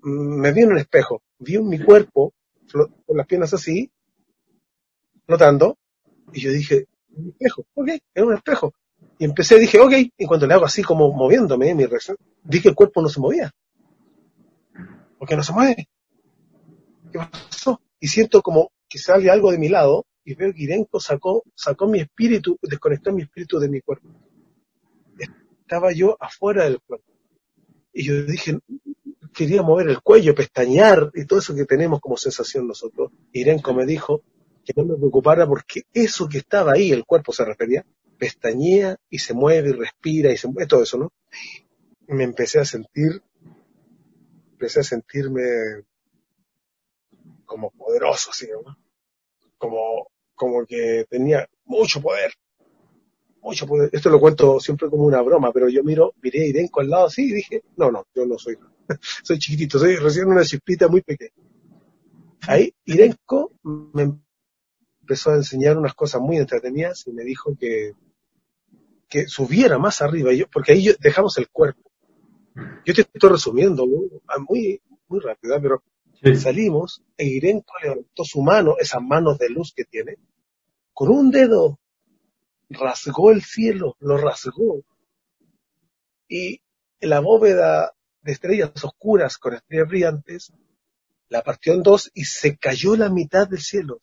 mm, 0.01 0.39
me 0.39 0.51
vi 0.53 0.61
en 0.61 0.71
un 0.71 0.77
espejo, 0.77 1.21
vi 1.39 1.55
en 1.55 1.67
mi 1.67 1.79
cuerpo, 1.79 2.33
con 2.71 3.17
las 3.17 3.27
piernas 3.27 3.53
así, 3.53 3.91
flotando, 5.25 5.77
y 6.33 6.41
yo 6.41 6.51
dije, 6.51 6.87
un 7.15 7.29
espejo, 7.29 7.65
ok, 7.73 7.89
es 8.13 8.23
un 8.23 8.33
espejo. 8.33 8.73
Y 9.17 9.25
empecé, 9.25 9.59
dije, 9.59 9.79
ok, 9.79 9.93
y 10.17 10.25
cuando 10.25 10.47
le 10.47 10.53
hago 10.53 10.65
así 10.65 10.83
como 10.83 11.11
moviéndome 11.11 11.73
mi 11.73 11.85
reacción, 11.85 12.17
vi 12.43 12.61
que 12.61 12.69
el 12.69 12.75
cuerpo 12.75 13.01
no 13.01 13.09
se 13.09 13.19
movía. 13.19 13.51
¿Por 15.17 15.27
qué 15.27 15.35
no 15.35 15.43
se 15.43 15.53
mueve? 15.53 15.87
¿Qué 17.11 17.19
pasó? 17.19 17.81
Y 17.99 18.07
siento 18.07 18.41
como 18.41 18.71
que 18.89 18.99
sale 18.99 19.29
algo 19.29 19.51
de 19.51 19.57
mi 19.57 19.69
lado 19.69 20.05
y 20.25 20.35
veo 20.35 20.53
que 20.53 20.63
Irenko 20.63 20.99
sacó, 20.99 21.43
sacó 21.53 21.87
mi 21.87 21.99
espíritu, 21.99 22.57
desconectó 22.61 23.13
mi 23.13 23.21
espíritu 23.21 23.59
de 23.59 23.69
mi 23.69 23.81
cuerpo. 23.81 24.09
Estaba 25.61 25.93
yo 25.93 26.17
afuera 26.19 26.65
del 26.65 26.81
cuerpo. 26.81 27.13
Y 27.93 28.03
yo 28.03 28.23
dije, 28.23 28.59
quería 29.33 29.61
mover 29.61 29.89
el 29.89 30.01
cuello, 30.01 30.35
pestañear 30.35 31.11
y 31.13 31.25
todo 31.25 31.39
eso 31.39 31.55
que 31.55 31.65
tenemos 31.65 32.01
como 32.01 32.17
sensación 32.17 32.67
nosotros. 32.67 33.11
Irenko 33.31 33.73
me 33.73 33.85
dijo, 33.85 34.23
que 34.65 34.73
no 34.75 34.83
me 34.83 34.97
preocupara 34.97 35.47
porque 35.47 35.83
eso 35.93 36.27
que 36.27 36.39
estaba 36.39 36.73
ahí, 36.73 36.91
el 36.91 37.05
cuerpo 37.05 37.31
se 37.31 37.45
refería, 37.45 37.85
pestañea 38.17 38.97
y 39.09 39.19
se 39.19 39.33
mueve 39.33 39.69
y 39.69 39.73
respira 39.73 40.31
y 40.31 40.37
se 40.37 40.47
mueve, 40.47 40.67
todo 40.67 40.83
eso, 40.83 40.97
¿no? 40.97 41.13
Me 42.07 42.23
empecé 42.23 42.59
a 42.59 42.65
sentir, 42.65 43.21
empecé 44.53 44.79
a 44.79 44.83
sentirme 44.83 45.43
como 47.45 47.69
poderoso, 47.71 48.31
así, 48.31 48.47
¿no? 48.47 48.77
Como, 49.57 50.09
como 50.35 50.65
que 50.65 51.05
tenía 51.09 51.47
mucho 51.65 52.01
poder, 52.01 52.33
mucho 53.41 53.65
poder. 53.65 53.89
Esto 53.91 54.09
lo 54.09 54.19
cuento 54.19 54.59
siempre 54.59 54.89
como 54.89 55.03
una 55.03 55.21
broma, 55.21 55.51
pero 55.51 55.69
yo 55.69 55.83
miro, 55.83 56.13
miré 56.21 56.43
a 56.43 56.47
Irenco 56.47 56.81
al 56.81 56.89
lado 56.89 57.05
así 57.05 57.23
y 57.23 57.33
dije, 57.33 57.63
no, 57.77 57.91
no, 57.91 58.05
yo 58.13 58.25
no 58.25 58.37
soy, 58.37 58.57
soy 59.23 59.39
chiquitito, 59.39 59.79
soy 59.79 59.95
recién 59.95 60.27
una 60.27 60.43
chispita 60.43 60.87
muy 60.87 61.01
pequeña. 61.01 61.31
Ahí 62.47 62.73
Irenco 62.85 63.53
me 63.63 64.13
empezó 65.01 65.31
a 65.31 65.35
enseñar 65.35 65.77
unas 65.77 65.93
cosas 65.95 66.21
muy 66.21 66.37
entretenidas 66.37 67.05
y 67.07 67.11
me 67.11 67.23
dijo 67.23 67.55
que, 67.59 67.93
que 69.07 69.27
subiera 69.27 69.77
más 69.77 70.01
arriba, 70.01 70.33
yo, 70.33 70.45
porque 70.51 70.73
ahí 70.73 70.89
dejamos 70.99 71.37
el 71.37 71.49
cuerpo. 71.49 71.91
Yo 72.85 72.93
te 72.93 73.01
estoy 73.01 73.29
resumiendo 73.29 73.85
muy, 73.85 74.81
muy 75.07 75.19
rápido, 75.19 75.59
pero 75.61 75.83
salimos 76.35 77.03
e 77.17 77.25
Irenco 77.25 77.73
levantó 77.81 78.23
su 78.23 78.41
mano, 78.41 78.75
esas 78.79 79.01
manos 79.01 79.37
de 79.37 79.49
luz 79.49 79.73
que 79.75 79.85
tiene, 79.85 80.17
con 80.93 81.09
un 81.09 81.31
dedo 81.31 81.79
rasgó 82.69 83.31
el 83.31 83.43
cielo, 83.43 83.95
lo 83.99 84.17
rasgó. 84.17 84.83
Y 86.27 86.61
la 86.99 87.19
bóveda 87.19 87.93
de 88.21 88.31
estrellas 88.31 88.71
oscuras 88.83 89.37
con 89.37 89.53
estrellas 89.53 89.87
brillantes 89.87 90.53
la 91.29 91.43
partió 91.43 91.73
en 91.73 91.83
dos 91.83 92.11
y 92.13 92.25
se 92.25 92.57
cayó 92.57 92.95
la 92.95 93.09
mitad 93.09 93.47
del 93.47 93.61
cielo. 93.61 93.99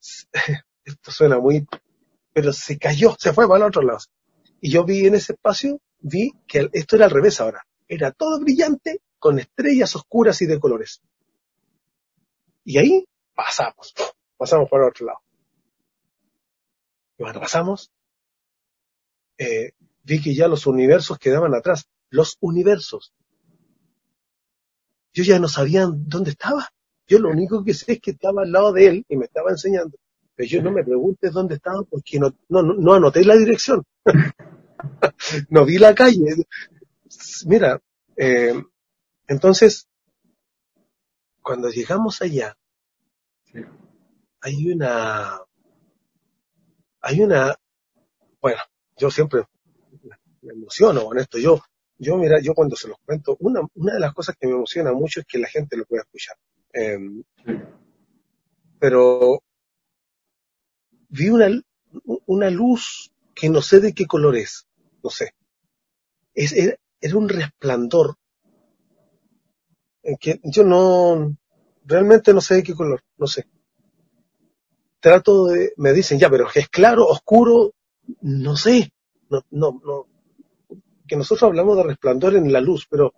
Esto 0.84 1.10
suena 1.10 1.38
muy, 1.38 1.66
pero 2.32 2.52
se 2.52 2.78
cayó, 2.78 3.14
se 3.18 3.32
fue 3.32 3.46
para 3.46 3.64
el 3.64 3.68
otro 3.68 3.82
lado. 3.82 4.00
Y 4.60 4.70
yo 4.70 4.84
vi 4.84 5.06
en 5.06 5.14
ese 5.14 5.32
espacio, 5.32 5.80
vi 6.00 6.32
que 6.46 6.68
esto 6.72 6.96
era 6.96 7.06
al 7.06 7.10
revés 7.10 7.40
ahora. 7.40 7.66
Era 7.88 8.12
todo 8.12 8.40
brillante 8.40 9.00
con 9.22 9.38
estrellas 9.38 9.94
oscuras 9.94 10.42
y 10.42 10.46
de 10.46 10.58
colores. 10.58 11.00
Y 12.64 12.76
ahí 12.76 13.04
pasamos, 13.36 13.94
pasamos 14.36 14.68
para 14.68 14.88
otro 14.88 15.06
lado. 15.06 15.20
Y 17.16 17.22
cuando 17.22 17.38
pasamos, 17.38 17.92
eh, 19.38 19.74
vi 20.02 20.20
que 20.20 20.34
ya 20.34 20.48
los 20.48 20.66
universos 20.66 21.20
quedaban 21.20 21.54
atrás. 21.54 21.86
Los 22.10 22.36
universos. 22.40 23.14
Yo 25.12 25.22
ya 25.22 25.38
no 25.38 25.46
sabía 25.46 25.86
dónde 25.88 26.30
estaba. 26.30 26.70
Yo 27.06 27.20
lo 27.20 27.30
único 27.30 27.62
que 27.62 27.74
sé 27.74 27.92
es 27.92 28.00
que 28.00 28.10
estaba 28.10 28.42
al 28.42 28.50
lado 28.50 28.72
de 28.72 28.88
él 28.88 29.06
y 29.08 29.16
me 29.16 29.26
estaba 29.26 29.50
enseñando. 29.50 29.98
Pero 30.34 30.48
yo 30.48 30.62
no 30.62 30.72
me 30.72 30.82
preguntes 30.82 31.32
dónde 31.32 31.54
estaba 31.54 31.84
porque 31.84 32.18
no, 32.18 32.34
no, 32.48 32.62
no 32.64 32.94
anoté 32.94 33.24
la 33.24 33.36
dirección. 33.36 33.84
no 35.48 35.64
vi 35.64 35.78
la 35.78 35.94
calle. 35.94 36.44
Mira, 37.46 37.80
eh, 38.16 38.60
entonces, 39.26 39.88
cuando 41.42 41.68
llegamos 41.68 42.22
allá, 42.22 42.56
hay 44.40 44.72
una, 44.72 45.40
hay 47.00 47.20
una, 47.20 47.54
bueno, 48.40 48.60
yo 48.96 49.10
siempre 49.10 49.44
me 50.42 50.52
emociono 50.52 51.04
con 51.04 51.18
esto. 51.18 51.38
Yo, 51.38 51.60
yo 51.98 52.16
mira, 52.16 52.40
yo 52.40 52.54
cuando 52.54 52.76
se 52.76 52.88
los 52.88 52.98
cuento, 53.04 53.36
una, 53.40 53.60
una 53.74 53.94
de 53.94 54.00
las 54.00 54.12
cosas 54.14 54.36
que 54.38 54.46
me 54.46 54.54
emociona 54.54 54.92
mucho 54.92 55.20
es 55.20 55.26
que 55.26 55.38
la 55.38 55.48
gente 55.48 55.76
lo 55.76 55.84
pueda 55.84 56.02
escuchar. 56.02 56.36
Em, 56.72 57.22
pero 58.78 59.42
vi 61.08 61.28
una, 61.28 61.48
una 62.26 62.50
luz 62.50 63.12
que 63.34 63.48
no 63.48 63.62
sé 63.62 63.80
de 63.80 63.92
qué 63.92 64.06
color 64.06 64.36
es, 64.36 64.66
no 65.02 65.10
sé. 65.10 65.34
Es, 66.34 66.52
era, 66.52 66.76
un 67.14 67.28
resplandor 67.28 68.16
en 70.02 70.16
que 70.16 70.40
yo 70.44 70.64
no, 70.64 71.36
realmente 71.84 72.32
no 72.32 72.40
sé 72.40 72.56
de 72.56 72.62
qué 72.62 72.74
color, 72.74 73.02
no 73.16 73.26
sé. 73.26 73.46
Trato 75.00 75.46
de, 75.46 75.72
me 75.76 75.92
dicen, 75.92 76.18
ya, 76.18 76.30
pero 76.30 76.46
es 76.54 76.68
claro, 76.68 77.06
oscuro, 77.06 77.74
no 78.20 78.56
sé, 78.56 78.92
no, 79.30 79.42
no, 79.50 79.80
no, 79.84 80.06
que 81.06 81.16
nosotros 81.16 81.42
hablamos 81.44 81.76
de 81.76 81.82
resplandor 81.84 82.36
en 82.36 82.52
la 82.52 82.60
luz, 82.60 82.86
pero 82.88 83.12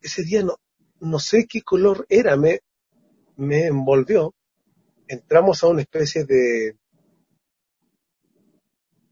ese 0.00 0.22
día 0.22 0.42
no, 0.42 0.56
no 1.00 1.18
sé 1.18 1.46
qué 1.46 1.62
color 1.62 2.06
era, 2.08 2.36
me, 2.36 2.60
me 3.36 3.66
envolvió. 3.66 4.34
Entramos 5.06 5.62
a 5.62 5.68
una 5.68 5.82
especie 5.82 6.24
de, 6.24 6.76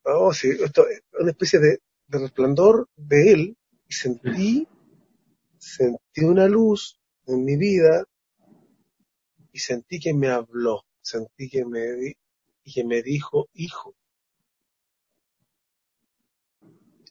oh, 0.04 0.32
sí, 0.32 0.48
esto, 0.48 0.84
una 1.18 1.30
especie 1.30 1.58
de, 1.58 1.78
resplandor 2.08 2.88
de 2.94 3.32
él 3.32 3.56
y 3.88 3.92
sentí, 3.92 4.68
sentí 5.66 6.25
una 6.25 6.46
luz 6.46 7.00
en 7.26 7.44
mi 7.44 7.56
vida 7.56 8.04
y 9.52 9.58
sentí 9.58 9.99
que 9.99 10.14
me 10.14 10.28
habló, 10.28 10.85
sentí 11.00 11.49
que 11.49 11.64
me, 11.64 12.14
que 12.64 12.85
me 12.85 13.02
dijo, 13.02 13.49
hijo. 13.54 13.94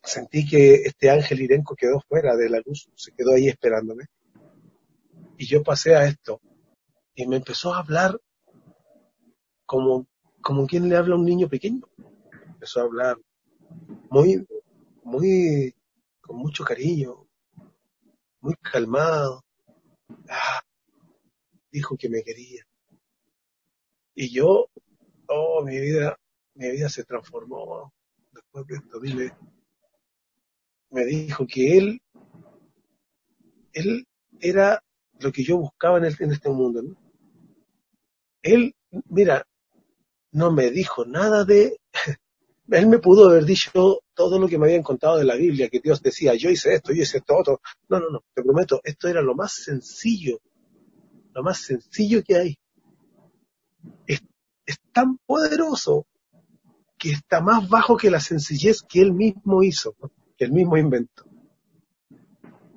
Sentí 0.03 0.47
que 0.47 0.75
este 0.85 1.09
ángel 1.09 1.41
irenco 1.41 1.75
quedó 1.75 1.99
fuera 2.07 2.35
de 2.37 2.49
la 2.49 2.61
luz, 2.65 2.87
se 2.95 3.11
quedó 3.11 3.33
ahí 3.33 3.49
esperándome. 3.49 4.05
Y 5.37 5.47
yo 5.47 5.61
pasé 5.61 5.95
a 5.95 6.05
esto 6.05 6.39
y 7.13 7.27
me 7.27 7.37
empezó 7.37 7.73
a 7.73 7.79
hablar 7.79 8.17
como, 9.65 10.07
como 10.41 10.65
quien 10.65 10.87
le 10.87 10.95
habla 10.95 11.15
a 11.15 11.17
un 11.17 11.25
niño 11.25 11.49
pequeño. 11.49 11.81
Empezó 12.53 12.79
a 12.79 12.83
hablar 12.83 13.17
muy, 14.09 14.47
muy, 15.03 15.75
con 16.21 16.37
mucho 16.37 16.63
cariño, 16.63 17.24
muy 18.45 18.55
calmado. 18.61 19.43
Ah, 20.29 20.61
dijo 21.71 21.97
que 21.97 22.09
me 22.09 22.21
quería. 22.21 22.63
Y 24.13 24.29
yo, 24.31 24.67
oh, 25.27 25.63
mi 25.65 25.79
vida, 25.79 26.15
mi 26.53 26.69
vida 26.69 26.87
se 26.89 27.03
transformó 27.03 27.91
después 28.31 28.67
de 28.67 28.75
esto. 28.75 28.99
Dile, 28.99 29.33
me 30.91 31.05
dijo 31.05 31.47
que 31.47 31.77
él, 31.77 32.01
él 33.73 34.07
era 34.39 34.79
lo 35.19 35.31
que 35.31 35.43
yo 35.43 35.57
buscaba 35.57 35.97
en, 35.97 36.05
en 36.05 36.31
este 36.31 36.49
mundo. 36.49 36.83
Él, 38.43 38.75
mira, 39.09 39.43
no 40.31 40.51
me 40.51 40.69
dijo 40.69 41.03
nada 41.03 41.45
de, 41.45 41.79
él 42.71 42.87
me 42.87 42.99
pudo 42.99 43.29
haber 43.29 43.45
dicho 43.45 44.01
todo 44.13 44.39
lo 44.39 44.47
que 44.47 44.57
me 44.57 44.65
habían 44.65 44.83
contado 44.83 45.17
de 45.17 45.25
la 45.25 45.35
Biblia, 45.35 45.69
que 45.69 45.79
Dios 45.79 46.01
decía, 46.01 46.33
yo 46.35 46.49
hice 46.49 46.73
esto, 46.73 46.93
yo 46.93 47.03
hice 47.03 47.19
esto, 47.19 47.37
otro. 47.37 47.61
No, 47.89 47.99
no, 47.99 48.09
no, 48.09 48.23
te 48.33 48.43
prometo, 48.43 48.81
esto 48.83 49.07
era 49.07 49.21
lo 49.21 49.35
más 49.35 49.53
sencillo, 49.53 50.39
lo 51.33 51.43
más 51.43 51.59
sencillo 51.59 52.23
que 52.23 52.35
hay. 52.35 52.57
Es, 54.07 54.21
tan 54.91 55.17
poderoso 55.25 56.07
que 56.97 57.11
está 57.11 57.41
más 57.41 57.67
bajo 57.69 57.97
que 57.97 58.09
la 58.09 58.19
sencillez 58.19 58.81
que 58.81 59.01
él 59.01 59.13
mismo 59.13 59.61
hizo, 59.61 59.93
que 60.37 60.45
él 60.45 60.53
mismo 60.53 60.77
inventó. 60.77 61.25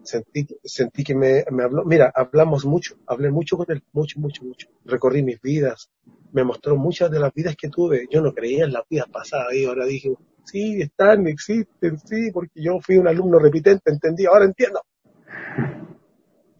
Sentí, 0.02 0.46
sentí 0.64 1.04
que 1.04 1.14
me, 1.14 1.44
me 1.50 1.62
habló, 1.62 1.84
mira, 1.84 2.12
hablamos 2.14 2.64
mucho, 2.64 2.96
hablé 3.06 3.30
mucho 3.30 3.56
con 3.56 3.66
él, 3.70 3.84
mucho, 3.92 4.18
mucho, 4.18 4.42
mucho. 4.42 4.68
Recorrí 4.84 5.22
mis 5.22 5.40
vidas, 5.40 5.90
me 6.32 6.44
mostró 6.44 6.76
muchas 6.76 7.10
de 7.10 7.20
las 7.20 7.32
vidas 7.32 7.56
que 7.56 7.68
tuve. 7.68 8.06
Yo 8.10 8.20
no 8.20 8.32
creía 8.32 8.64
en 8.64 8.72
las 8.72 8.84
vidas 8.88 9.08
pasadas 9.10 9.54
y 9.54 9.64
ahora 9.64 9.84
dije, 9.86 10.14
sí, 10.44 10.80
están, 10.80 11.26
existen, 11.26 11.98
sí, 11.98 12.30
porque 12.32 12.62
yo 12.62 12.80
fui 12.80 12.96
un 12.96 13.08
alumno 13.08 13.38
repitente, 13.38 13.90
entendí, 13.90 14.26
ahora 14.26 14.44
entiendo. 14.44 14.82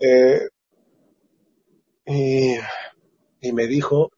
Eh, 0.01 0.47
y, 2.07 2.55
y 3.41 3.53
me 3.53 3.67
dijo, 3.67 4.13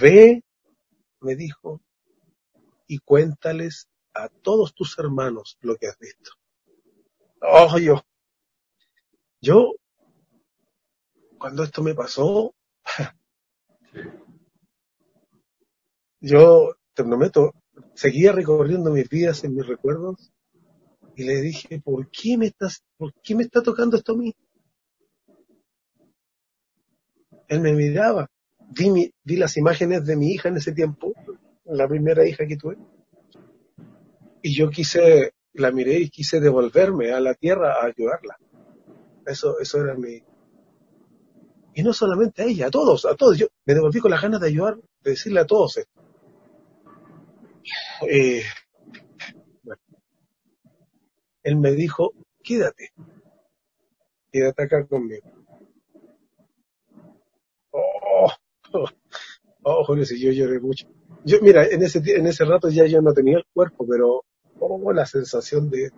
ve, 0.00 0.42
me 1.20 1.36
dijo, 1.36 1.80
y 2.88 2.98
cuéntales 2.98 3.88
a 4.14 4.28
todos 4.28 4.74
tus 4.74 4.98
hermanos 4.98 5.58
lo 5.60 5.76
que 5.76 5.86
has 5.86 5.98
visto. 6.00 6.32
Oh, 7.40 7.78
yo, 7.78 8.02
yo, 9.40 9.74
cuando 11.38 11.62
esto 11.62 11.82
me 11.82 11.94
pasó, 11.94 12.52
yo, 16.20 16.76
te 16.94 17.04
prometo, 17.04 17.54
seguía 17.94 18.32
recorriendo 18.32 18.90
mis 18.90 19.08
vidas 19.08 19.44
en 19.44 19.54
mis 19.54 19.66
recuerdos 19.66 20.32
y 21.16 21.24
le 21.24 21.40
dije, 21.40 21.80
¿por 21.80 22.10
qué 22.10 22.36
me 22.38 22.46
estás, 22.46 22.82
por 22.96 23.12
qué 23.22 23.34
me 23.34 23.42
está 23.42 23.62
tocando 23.62 23.96
esto 23.96 24.12
a 24.12 24.16
mí? 24.16 24.34
Él 27.48 27.60
me 27.60 27.72
miraba, 27.72 28.30
vi, 28.70 28.90
mi, 28.90 29.10
vi 29.24 29.36
las 29.36 29.56
imágenes 29.56 30.04
de 30.04 30.16
mi 30.16 30.32
hija 30.32 30.48
en 30.48 30.56
ese 30.56 30.72
tiempo, 30.72 31.12
la 31.64 31.88
primera 31.88 32.26
hija 32.26 32.46
que 32.46 32.56
tuve, 32.56 32.76
y 34.42 34.54
yo 34.54 34.70
quise, 34.70 35.32
la 35.54 35.70
miré 35.70 35.98
y 35.98 36.10
quise 36.10 36.40
devolverme 36.40 37.12
a 37.12 37.20
la 37.20 37.34
tierra 37.34 37.74
a 37.74 37.86
ayudarla. 37.86 38.38
Eso, 39.26 39.58
eso 39.60 39.82
era 39.82 39.94
mi, 39.94 40.22
y 41.74 41.82
no 41.82 41.92
solamente 41.92 42.42
a 42.42 42.46
ella, 42.46 42.66
a 42.66 42.70
todos, 42.70 43.04
a 43.04 43.14
todos. 43.14 43.38
Yo 43.38 43.46
me 43.64 43.74
devolví 43.74 44.00
con 44.00 44.10
las 44.10 44.22
ganas 44.22 44.40
de 44.40 44.48
ayudar, 44.48 44.76
de 44.76 45.10
decirle 45.10 45.40
a 45.40 45.46
todos 45.46 45.76
esto. 45.78 46.00
Eh, 48.08 48.42
bueno. 49.62 49.80
Él 51.42 51.56
me 51.56 51.72
dijo, 51.72 52.12
quédate, 52.42 52.92
quédate 54.32 54.62
acá 54.62 54.86
conmigo. 54.86 55.26
Oh, 57.70 58.30
oh, 58.72 58.86
oh 59.62 59.84
Julio, 59.84 60.04
si 60.04 60.20
yo 60.20 60.32
lloré 60.32 60.58
mucho. 60.60 60.86
Yo, 61.24 61.38
mira, 61.42 61.66
en 61.66 61.82
ese, 61.82 62.02
en 62.16 62.26
ese 62.26 62.44
rato 62.44 62.68
ya 62.70 62.86
yo 62.86 63.00
no 63.02 63.12
tenía 63.12 63.38
el 63.38 63.44
cuerpo, 63.52 63.86
pero 63.86 64.24
oh, 64.58 64.92
la 64.92 65.06
sensación 65.06 65.70
de, 65.70 65.90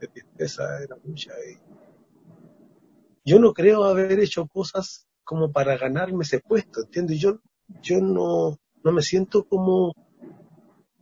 de 0.00 0.08
tristeza 0.08 0.82
era 0.82 0.96
mucha. 1.04 1.32
Y 1.48 1.58
yo 3.24 3.38
no 3.38 3.52
creo 3.52 3.84
haber 3.84 4.18
hecho 4.18 4.46
cosas 4.46 5.06
como 5.30 5.52
para 5.52 5.76
ganarme 5.78 6.24
ese 6.24 6.40
puesto, 6.40 6.80
¿entiendes? 6.80 7.20
Yo, 7.20 7.38
yo 7.80 8.00
no, 8.00 8.58
no 8.82 8.90
me 8.90 9.00
siento 9.00 9.44
como, 9.44 9.94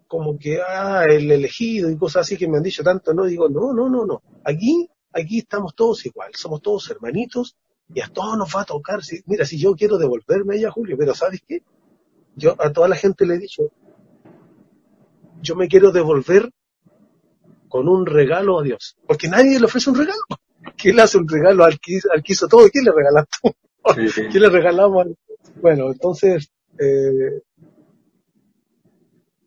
como 0.06 0.38
que, 0.38 0.60
ah, 0.60 1.06
el 1.08 1.32
elegido 1.32 1.90
y 1.90 1.96
cosas 1.96 2.26
así 2.26 2.36
que 2.36 2.46
me 2.46 2.58
han 2.58 2.62
dicho 2.62 2.82
tanto, 2.82 3.14
no, 3.14 3.24
digo, 3.24 3.48
no, 3.48 3.72
no, 3.72 3.88
no, 3.88 4.04
no. 4.04 4.22
Aquí, 4.44 4.86
aquí 5.14 5.38
estamos 5.38 5.74
todos 5.74 6.04
igual, 6.04 6.32
somos 6.34 6.60
todos 6.60 6.90
hermanitos 6.90 7.56
y 7.88 8.02
a 8.02 8.08
todos 8.08 8.36
nos 8.36 8.54
va 8.54 8.60
a 8.60 8.64
tocar. 8.66 9.02
Si, 9.02 9.22
mira, 9.24 9.46
si 9.46 9.58
yo 9.58 9.74
quiero 9.74 9.96
devolverme 9.96 10.56
ella, 10.56 10.70
Julio, 10.70 10.96
pero 10.98 11.14
¿sabes 11.14 11.40
qué? 11.48 11.62
Yo 12.36 12.54
a 12.58 12.70
toda 12.70 12.86
la 12.86 12.96
gente 12.96 13.24
le 13.24 13.36
he 13.36 13.38
dicho, 13.38 13.70
yo 15.40 15.56
me 15.56 15.68
quiero 15.68 15.90
devolver 15.90 16.50
con 17.70 17.88
un 17.88 18.04
regalo 18.04 18.60
a 18.60 18.62
Dios, 18.62 18.98
porque 19.06 19.26
nadie 19.26 19.58
le 19.58 19.64
ofrece 19.64 19.88
un 19.88 19.96
regalo. 19.96 20.20
¿Quién 20.76 20.96
le 20.96 21.02
hace 21.02 21.16
un 21.16 21.26
regalo 21.26 21.64
al 21.64 21.80
que, 21.80 21.98
al 22.12 22.22
hizo 22.26 22.46
todo? 22.46 22.68
¿Quién 22.68 22.84
le 22.84 22.90
¿Qué 24.32 24.40
le 24.40 24.48
regalamos? 24.48 25.06
Bueno, 25.60 25.90
entonces, 25.90 26.50
eh, 26.78 27.42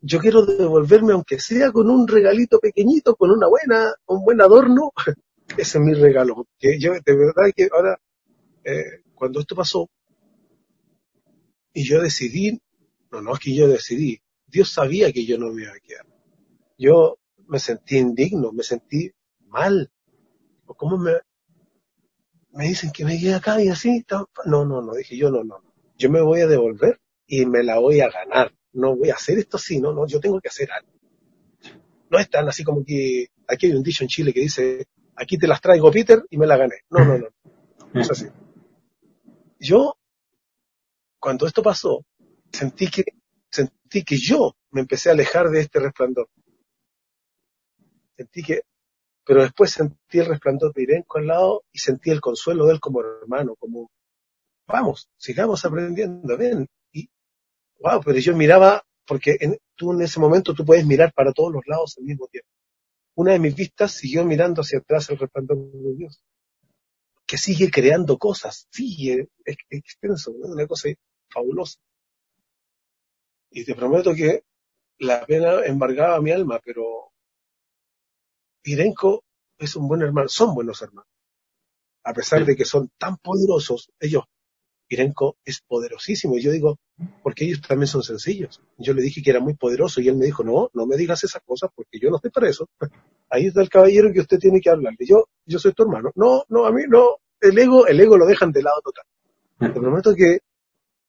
yo 0.01 0.19
quiero 0.19 0.45
devolverme, 0.45 1.13
aunque 1.13 1.39
sea 1.39 1.71
con 1.71 1.89
un 1.89 2.08
regalito 2.08 2.60
pequeñito, 2.60 3.15
con 3.15 3.32
una 3.32 3.47
buena, 3.47 3.93
un 4.08 4.23
buen 4.23 4.41
adorno, 4.41 4.91
ese 5.58 5.77
es 5.77 5.84
mi 5.84 5.93
regalo. 5.93 6.47
Que 6.58 6.80
yo, 6.80 6.93
de 6.93 7.15
verdad 7.15 7.51
que 7.56 7.69
ahora, 7.71 7.99
eh, 8.63 9.04
cuando 9.13 9.39
esto 9.39 9.56
pasó, 9.56 9.89
y 11.73 11.84
yo 11.84 12.01
decidí, 12.01 12.60
no, 13.12 13.21
no 13.21 13.34
es 13.34 13.39
que 13.39 13.56
yo 13.56 13.67
decidí, 13.67 14.19
Dios 14.47 14.71
sabía 14.71 15.12
que 15.13 15.25
yo 15.25 15.38
no 15.38 15.54
me 15.54 15.63
iba 15.63 15.71
a 15.71 15.80
quedar. 15.80 16.06
Yo 16.77 17.17
me 17.47 17.60
sentí 17.60 17.97
indigno, 17.97 18.51
me 18.51 18.63
sentí 18.63 19.12
mal. 19.47 19.89
¿Cómo 20.65 20.97
me, 20.97 21.13
me 22.54 22.66
dicen 22.68 22.92
que 22.92 23.06
me 23.06 23.20
quede 23.20 23.36
acá 23.36 23.62
y 23.62 23.70
así, 23.70 24.06
no, 24.46 24.66
no, 24.66 24.82
no, 24.82 24.94
dije 24.94 25.16
yo 25.18 25.32
no, 25.32 25.44
no, 25.44 25.64
yo 25.98 26.10
me 26.10 26.22
voy 26.22 26.42
a 26.42 26.48
devolver 26.48 27.00
y 27.28 27.46
me 27.46 27.64
la 27.64 27.80
voy 27.80 28.02
a 28.02 28.10
ganar, 28.10 28.54
no 28.74 28.96
voy 28.96 29.10
a 29.10 29.16
hacer 29.16 29.38
esto 29.38 29.58
así, 29.58 29.80
no, 29.80 29.94
no, 29.94 30.06
yo 30.08 30.20
tengo 30.20 30.40
que 30.42 30.50
hacer 30.50 30.70
algo. 30.72 30.92
No 32.10 32.20
es 32.20 32.30
tan 32.30 32.48
así 32.50 32.64
como 32.64 32.84
que, 32.84 33.28
aquí 33.48 33.68
hay 33.68 33.74
un 33.74 33.84
dicho 33.84 34.04
en 34.04 34.10
Chile 34.10 34.34
que 34.34 34.42
dice, 34.42 34.86
aquí 35.16 35.38
te 35.38 35.48
las 35.48 35.62
traigo 35.62 35.92
Peter 35.92 36.26
y 36.30 36.38
me 36.38 36.46
la 36.46 36.58
gané. 36.58 36.82
No, 36.90 37.06
no, 37.06 37.18
no, 37.18 37.28
no 37.94 38.02
es 38.02 38.12
así. 38.12 38.26
Yo, 39.60 39.96
cuando 41.20 41.48
esto 41.48 41.64
pasó, 41.64 42.04
sentí 42.52 42.90
que, 42.90 43.06
sentí 43.50 44.04
que 44.04 44.18
yo 44.18 44.56
me 44.72 44.82
empecé 44.82 45.10
a 45.10 45.14
alejar 45.14 45.50
de 45.50 45.62
este 45.62 45.80
resplandor. 45.80 46.28
Sentí 48.18 48.44
que 48.44 48.64
pero 49.25 49.43
después 49.43 49.71
sentí 49.71 50.19
el 50.19 50.25
resplandor 50.25 50.73
de 50.73 50.84
Irenco 50.84 51.17
al 51.17 51.27
lado 51.27 51.63
y 51.71 51.79
sentí 51.79 52.10
el 52.10 52.21
consuelo 52.21 52.65
de 52.65 52.73
él 52.73 52.79
como 52.79 53.01
hermano, 53.01 53.55
como, 53.55 53.91
vamos, 54.67 55.10
sigamos 55.17 55.63
aprendiendo, 55.65 56.38
ven. 56.38 56.67
Y, 56.91 57.10
wow, 57.79 58.01
pero 58.03 58.17
yo 58.19 58.36
miraba, 58.36 58.84
porque 59.05 59.38
en, 59.39 59.57
tú 59.75 59.93
en 59.93 60.01
ese 60.01 60.19
momento 60.19 60.53
tú 60.53 60.65
puedes 60.65 60.86
mirar 60.86 61.13
para 61.13 61.34
todos 61.34 61.51
los 61.53 61.63
lados 61.67 61.95
al 61.97 62.05
mismo 62.05 62.27
tiempo. 62.27 62.49
Una 63.15 63.34
de 63.34 63.39
mis 63.39 63.55
vistas 63.55 63.91
siguió 63.91 64.25
mirando 64.25 64.62
hacia 64.62 64.79
atrás 64.79 65.10
el 65.10 65.17
resplandor 65.17 65.57
de 65.71 65.95
Dios, 65.95 66.23
que 67.27 67.38
sigue 67.38 67.69
creando 67.69 68.17
cosas, 68.17 68.67
sigue 68.71 69.29
es, 69.45 69.57
extenso, 69.69 70.31
una 70.31 70.65
cosa 70.65 70.89
fabulosa. 71.29 71.79
Y 73.51 73.65
te 73.65 73.75
prometo 73.75 74.15
que 74.15 74.43
la 74.99 75.25
pena 75.25 75.65
embargaba 75.65 76.21
mi 76.21 76.31
alma, 76.31 76.60
pero 76.63 77.11
Irenco 78.63 79.24
es 79.58 79.76
un 79.76 79.88
buen 79.88 80.02
hermano, 80.02 80.28
son 80.28 80.54
buenos 80.54 80.82
hermanos. 80.82 81.10
A 82.04 82.13
pesar 82.13 82.45
de 82.45 82.56
que 82.56 82.65
son 82.65 82.89
tan 82.97 83.17
poderosos, 83.17 83.91
ellos, 84.00 84.24
Irenco 84.89 85.38
es 85.45 85.62
poderosísimo. 85.62 86.38
Y 86.38 86.41
yo 86.41 86.52
digo, 86.52 86.80
porque 87.24 87.45
ellos 87.45 87.62
también 87.62 87.88
son 87.88 88.04
sencillos. 88.04 88.62
Yo 88.78 88.93
le 88.93 89.02
dije 89.02 89.21
que 89.21 89.30
era 89.30 89.39
muy 89.39 89.54
poderoso 89.54 90.02
y 90.02 90.08
él 90.08 90.15
me 90.15 90.26
dijo, 90.26 90.43
no, 90.43 90.69
no 90.74 90.86
me 90.86 90.97
digas 90.97 91.24
esas 91.24 91.41
cosas 91.43 91.69
porque 91.76 92.00
yo 92.00 92.10
no 92.10 92.17
estoy 92.17 92.32
para 92.32 92.50
eso. 92.50 92.67
Ahí 93.30 93.47
está 93.47 93.62
el 93.62 93.69
caballero 93.69 94.12
que 94.12 94.19
usted 94.19 94.39
tiene 94.39 94.60
que 94.60 94.69
hablarle. 94.69 95.06
Yo, 95.06 95.26
yo 95.45 95.60
soy 95.60 95.74
tu 95.74 95.84
hermano. 95.84 96.12
No, 96.15 96.43
no, 96.50 96.65
a 96.65 96.71
mí 96.71 96.84
no. 96.88 97.17
El 97.39 97.58
ego, 97.58 97.88
el 97.88 98.00
ego 98.00 98.17
lo 98.17 98.26
dejan 98.26 98.52
de 98.52 98.63
lado 98.63 98.82
total. 98.84 99.06
Te 99.60 99.80
prometo 99.80 100.13
que 100.15 100.39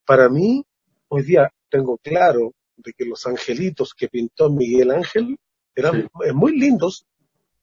para 0.07 0.29
mí, 0.29 0.65
hoy 1.09 1.23
día 1.23 1.51
tengo 1.69 1.99
claro 1.99 2.53
de 2.77 2.93
que 2.93 3.05
los 3.05 3.27
angelitos 3.27 3.95
que 3.95 4.09
pintó 4.09 4.51
Miguel 4.51 4.91
Ángel 4.91 5.37
eran 5.75 6.09
muy 6.35 6.59
lindos, 6.59 7.07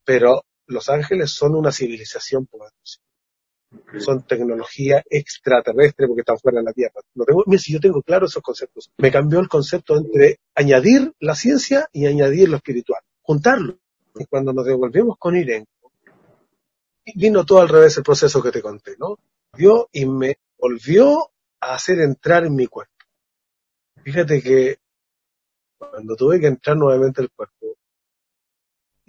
pero 0.10 0.43
los 0.65 0.89
ángeles 0.89 1.30
son 1.30 1.54
una 1.54 1.72
civilización 1.72 2.48
poderosa 2.48 3.00
son 4.00 4.26
tecnología 4.26 5.04
extraterrestre 5.08 6.08
porque 6.08 6.22
están 6.22 6.39
fuera 6.39 6.58
de 6.58 6.63
la 6.63 6.74
Tierra. 6.74 7.02
No 7.13 7.24
tengo, 7.24 7.43
mira, 7.45 7.62
si 7.62 7.74
yo 7.74 7.80
tengo 7.80 8.02
claro 8.02 8.26
esos 8.26 8.41
conceptos. 8.41 8.91
Me 8.98 9.12
cambió 9.12 9.39
el 9.39 9.48
concepto 9.48 9.95
entre 9.95 10.39
añadir 10.56 11.13
la 11.19 11.36
ciencia 11.36 11.88
y 11.93 12.08
añadir 12.08 12.50
lo 12.50 12.58
espiritual. 12.58 13.04
Juntarlo. 13.22 13.78
Y 14.15 14.26
cuando 14.26 14.52
nos 14.52 14.65
devolvemos 14.65 15.15
con 15.19 15.36
Irenco, 15.36 15.91
vino 17.13 17.45
todo 17.45 17.62
al 17.62 17.69
revés 17.69 17.95
el 17.98 18.04
proceso 18.04 18.41
que 18.41 18.50
te 18.50 18.63
conté, 18.63 18.95
¿no? 18.98 19.19
Vio 19.56 19.89
y 19.91 20.08
me 20.08 20.39
volvió 20.58 21.30
a 21.60 21.76
hacer 21.76 22.00
entrar 22.00 22.45
en 22.45 22.56
mi 22.56 22.65
cuerpo. 22.65 22.95
Fíjate 24.04 24.41
que 24.41 24.80
cuando 25.78 26.15
tuve 26.15 26.39
que 26.39 26.48
entrar 26.48 26.76
nuevamente 26.76 27.22
el 27.22 27.30
cuerpo, 27.30 27.68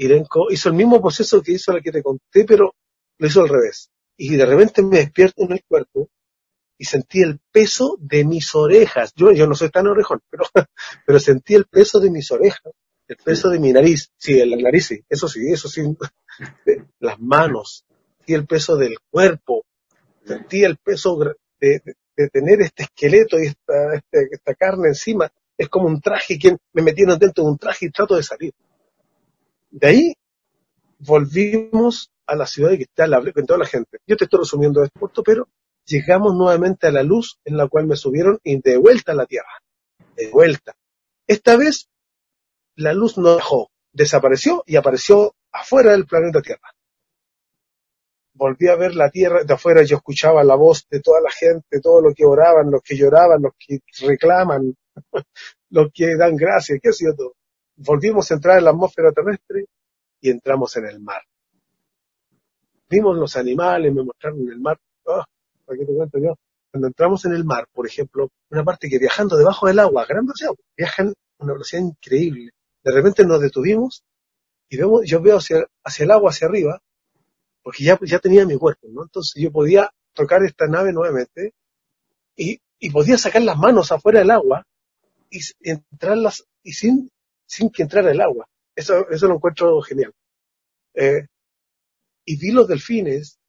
Irenco 0.02 0.50
hizo 0.50 0.70
el 0.70 0.74
mismo 0.74 1.00
proceso 1.00 1.42
que 1.42 1.52
hizo 1.52 1.72
la 1.72 1.80
que 1.80 1.92
te 1.92 2.02
conté, 2.02 2.44
pero 2.44 2.74
lo 3.18 3.26
hizo 3.26 3.42
al 3.42 3.48
revés 3.48 3.90
y 4.16 4.36
de 4.36 4.46
repente 4.46 4.82
me 4.82 4.98
despierto 4.98 5.44
en 5.44 5.52
el 5.52 5.64
cuerpo 5.66 6.08
y 6.78 6.86
sentí 6.86 7.20
el 7.20 7.38
peso 7.52 7.98
de 8.00 8.24
mis 8.24 8.54
orejas. 8.54 9.12
Yo, 9.14 9.30
no 9.46 9.54
soy 9.54 9.68
tan 9.68 9.86
orejón, 9.86 10.20
pero, 11.06 11.18
sentí 11.18 11.54
el 11.54 11.66
peso 11.66 12.00
de 12.00 12.10
mis 12.10 12.30
orejas, 12.30 12.72
el 13.08 13.16
peso 13.16 13.50
de 13.50 13.58
mi 13.58 13.72
nariz. 13.72 14.10
Sí, 14.16 14.42
la 14.44 14.56
nariz 14.56 14.86
sí, 14.86 15.04
eso 15.08 15.28
sí, 15.28 15.40
eso 15.52 15.68
sí. 15.68 15.82
Las 17.00 17.20
manos, 17.20 17.84
sentí 18.18 18.34
el 18.34 18.46
peso 18.46 18.76
del 18.76 18.96
cuerpo, 19.10 19.64
sentí 20.24 20.64
el 20.64 20.78
peso 20.78 21.18
de, 21.60 21.82
tener 22.32 22.62
este 22.62 22.84
esqueleto 22.84 23.38
y 23.38 23.46
esta, 23.46 23.94
este, 23.94 24.28
esta, 24.32 24.54
carne 24.54 24.88
encima. 24.88 25.30
Es 25.58 25.68
como 25.68 25.88
un 25.88 26.00
traje 26.00 26.38
que 26.38 26.56
me 26.72 26.82
metieron 26.82 27.18
dentro 27.18 27.44
de 27.44 27.50
un 27.50 27.58
traje 27.58 27.86
y 27.86 27.90
trato 27.90 28.16
de 28.16 28.22
salir. 28.22 28.54
De 29.70 29.86
ahí 29.86 30.14
volvimos 30.98 32.10
a 32.26 32.36
la 32.36 32.46
ciudad 32.46 32.70
que 32.76 32.82
está 32.82 33.06
la, 33.06 33.20
con 33.32 33.46
toda 33.46 33.58
la 33.58 33.66
gente. 33.66 33.98
Yo 34.06 34.16
te 34.16 34.24
estoy 34.24 34.40
resumiendo 34.40 34.82
esto, 34.82 35.22
pero 35.22 35.48
llegamos 35.86 36.34
nuevamente 36.34 36.86
a 36.86 36.92
la 36.92 37.02
luz 37.02 37.38
en 37.44 37.56
la 37.56 37.68
cual 37.68 37.86
me 37.86 37.96
subieron 37.96 38.38
y 38.42 38.60
de 38.60 38.76
vuelta 38.76 39.12
a 39.12 39.14
la 39.14 39.26
Tierra. 39.26 39.62
De 40.16 40.30
vuelta. 40.30 40.74
Esta 41.26 41.56
vez 41.56 41.88
la 42.76 42.92
luz 42.92 43.18
no 43.18 43.36
dejó, 43.36 43.70
desapareció 43.92 44.62
y 44.66 44.76
apareció 44.76 45.34
afuera 45.52 45.92
del 45.92 46.06
planeta 46.06 46.42
Tierra. 46.42 46.74
Volví 48.34 48.68
a 48.68 48.76
ver 48.76 48.94
la 48.94 49.10
Tierra 49.10 49.44
de 49.44 49.54
afuera, 49.54 49.82
yo 49.82 49.96
escuchaba 49.96 50.42
la 50.44 50.54
voz 50.54 50.86
de 50.88 51.00
toda 51.00 51.20
la 51.20 51.30
gente, 51.30 51.80
todo 51.80 52.00
lo 52.00 52.14
que 52.14 52.24
oraban, 52.24 52.70
los 52.70 52.82
que 52.82 52.96
lloraban, 52.96 53.42
los 53.42 53.52
que 53.58 53.80
reclaman, 54.06 54.74
los 55.70 55.90
que 55.92 56.16
dan 56.16 56.36
gracias, 56.36 56.78
qué 56.82 56.92
sé 56.92 57.06
yo 57.06 57.14
todo. 57.14 57.34
Volvimos 57.80 58.30
a 58.30 58.34
entrar 58.34 58.58
en 58.58 58.64
la 58.64 58.70
atmósfera 58.70 59.12
terrestre 59.12 59.66
y 60.20 60.30
entramos 60.30 60.76
en 60.76 60.86
el 60.86 61.00
mar 61.00 61.22
vimos 62.90 63.16
los 63.16 63.36
animales, 63.36 63.94
me 63.94 64.02
mostraron 64.02 64.40
el 64.50 64.58
mar. 64.58 64.78
Oh, 65.04 65.24
¿Para 65.64 65.78
qué 65.78 65.86
te 65.86 66.20
yo? 66.20 66.36
Cuando 66.70 66.88
entramos 66.88 67.24
en 67.24 67.32
el 67.32 67.44
mar, 67.44 67.66
por 67.72 67.86
ejemplo, 67.86 68.30
una 68.50 68.64
parte 68.64 68.88
que 68.88 68.98
viajando 68.98 69.36
debajo 69.36 69.66
del 69.68 69.78
agua, 69.78 70.04
gran 70.06 70.26
velocidad, 70.26 70.50
viajan 70.76 71.08
a 71.38 71.44
una 71.44 71.54
velocidad 71.54 71.82
increíble. 71.82 72.50
De 72.82 72.92
repente 72.92 73.24
nos 73.24 73.40
detuvimos 73.40 74.04
y 74.68 74.76
vemos, 74.76 75.02
yo 75.04 75.20
veo 75.20 75.38
hacia, 75.38 75.66
hacia 75.84 76.04
el 76.04 76.10
agua, 76.10 76.30
hacia 76.30 76.48
arriba, 76.48 76.80
porque 77.62 77.84
ya, 77.84 77.98
ya 78.02 78.18
tenía 78.18 78.44
mi 78.44 78.56
cuerpo, 78.56 78.88
¿no? 78.90 79.02
Entonces 79.02 79.40
yo 79.42 79.50
podía 79.50 79.90
tocar 80.12 80.42
esta 80.44 80.66
nave 80.66 80.92
nuevamente 80.92 81.54
y, 82.36 82.60
y 82.78 82.90
podía 82.90 83.18
sacar 83.18 83.42
las 83.42 83.56
manos 83.56 83.90
afuera 83.92 84.20
del 84.20 84.30
agua 84.30 84.66
y 85.28 85.40
entrarlas 85.62 86.44
y 86.62 86.72
sin, 86.72 87.10
sin 87.50 87.68
que 87.70 87.82
entrara 87.82 88.12
el 88.12 88.20
agua. 88.20 88.48
Eso, 88.76 89.10
eso 89.10 89.26
lo 89.26 89.34
encuentro 89.34 89.80
genial. 89.82 90.14
Eh, 90.94 91.26
y 92.24 92.36
vi 92.36 92.52
los 92.52 92.68
delfines 92.68 93.40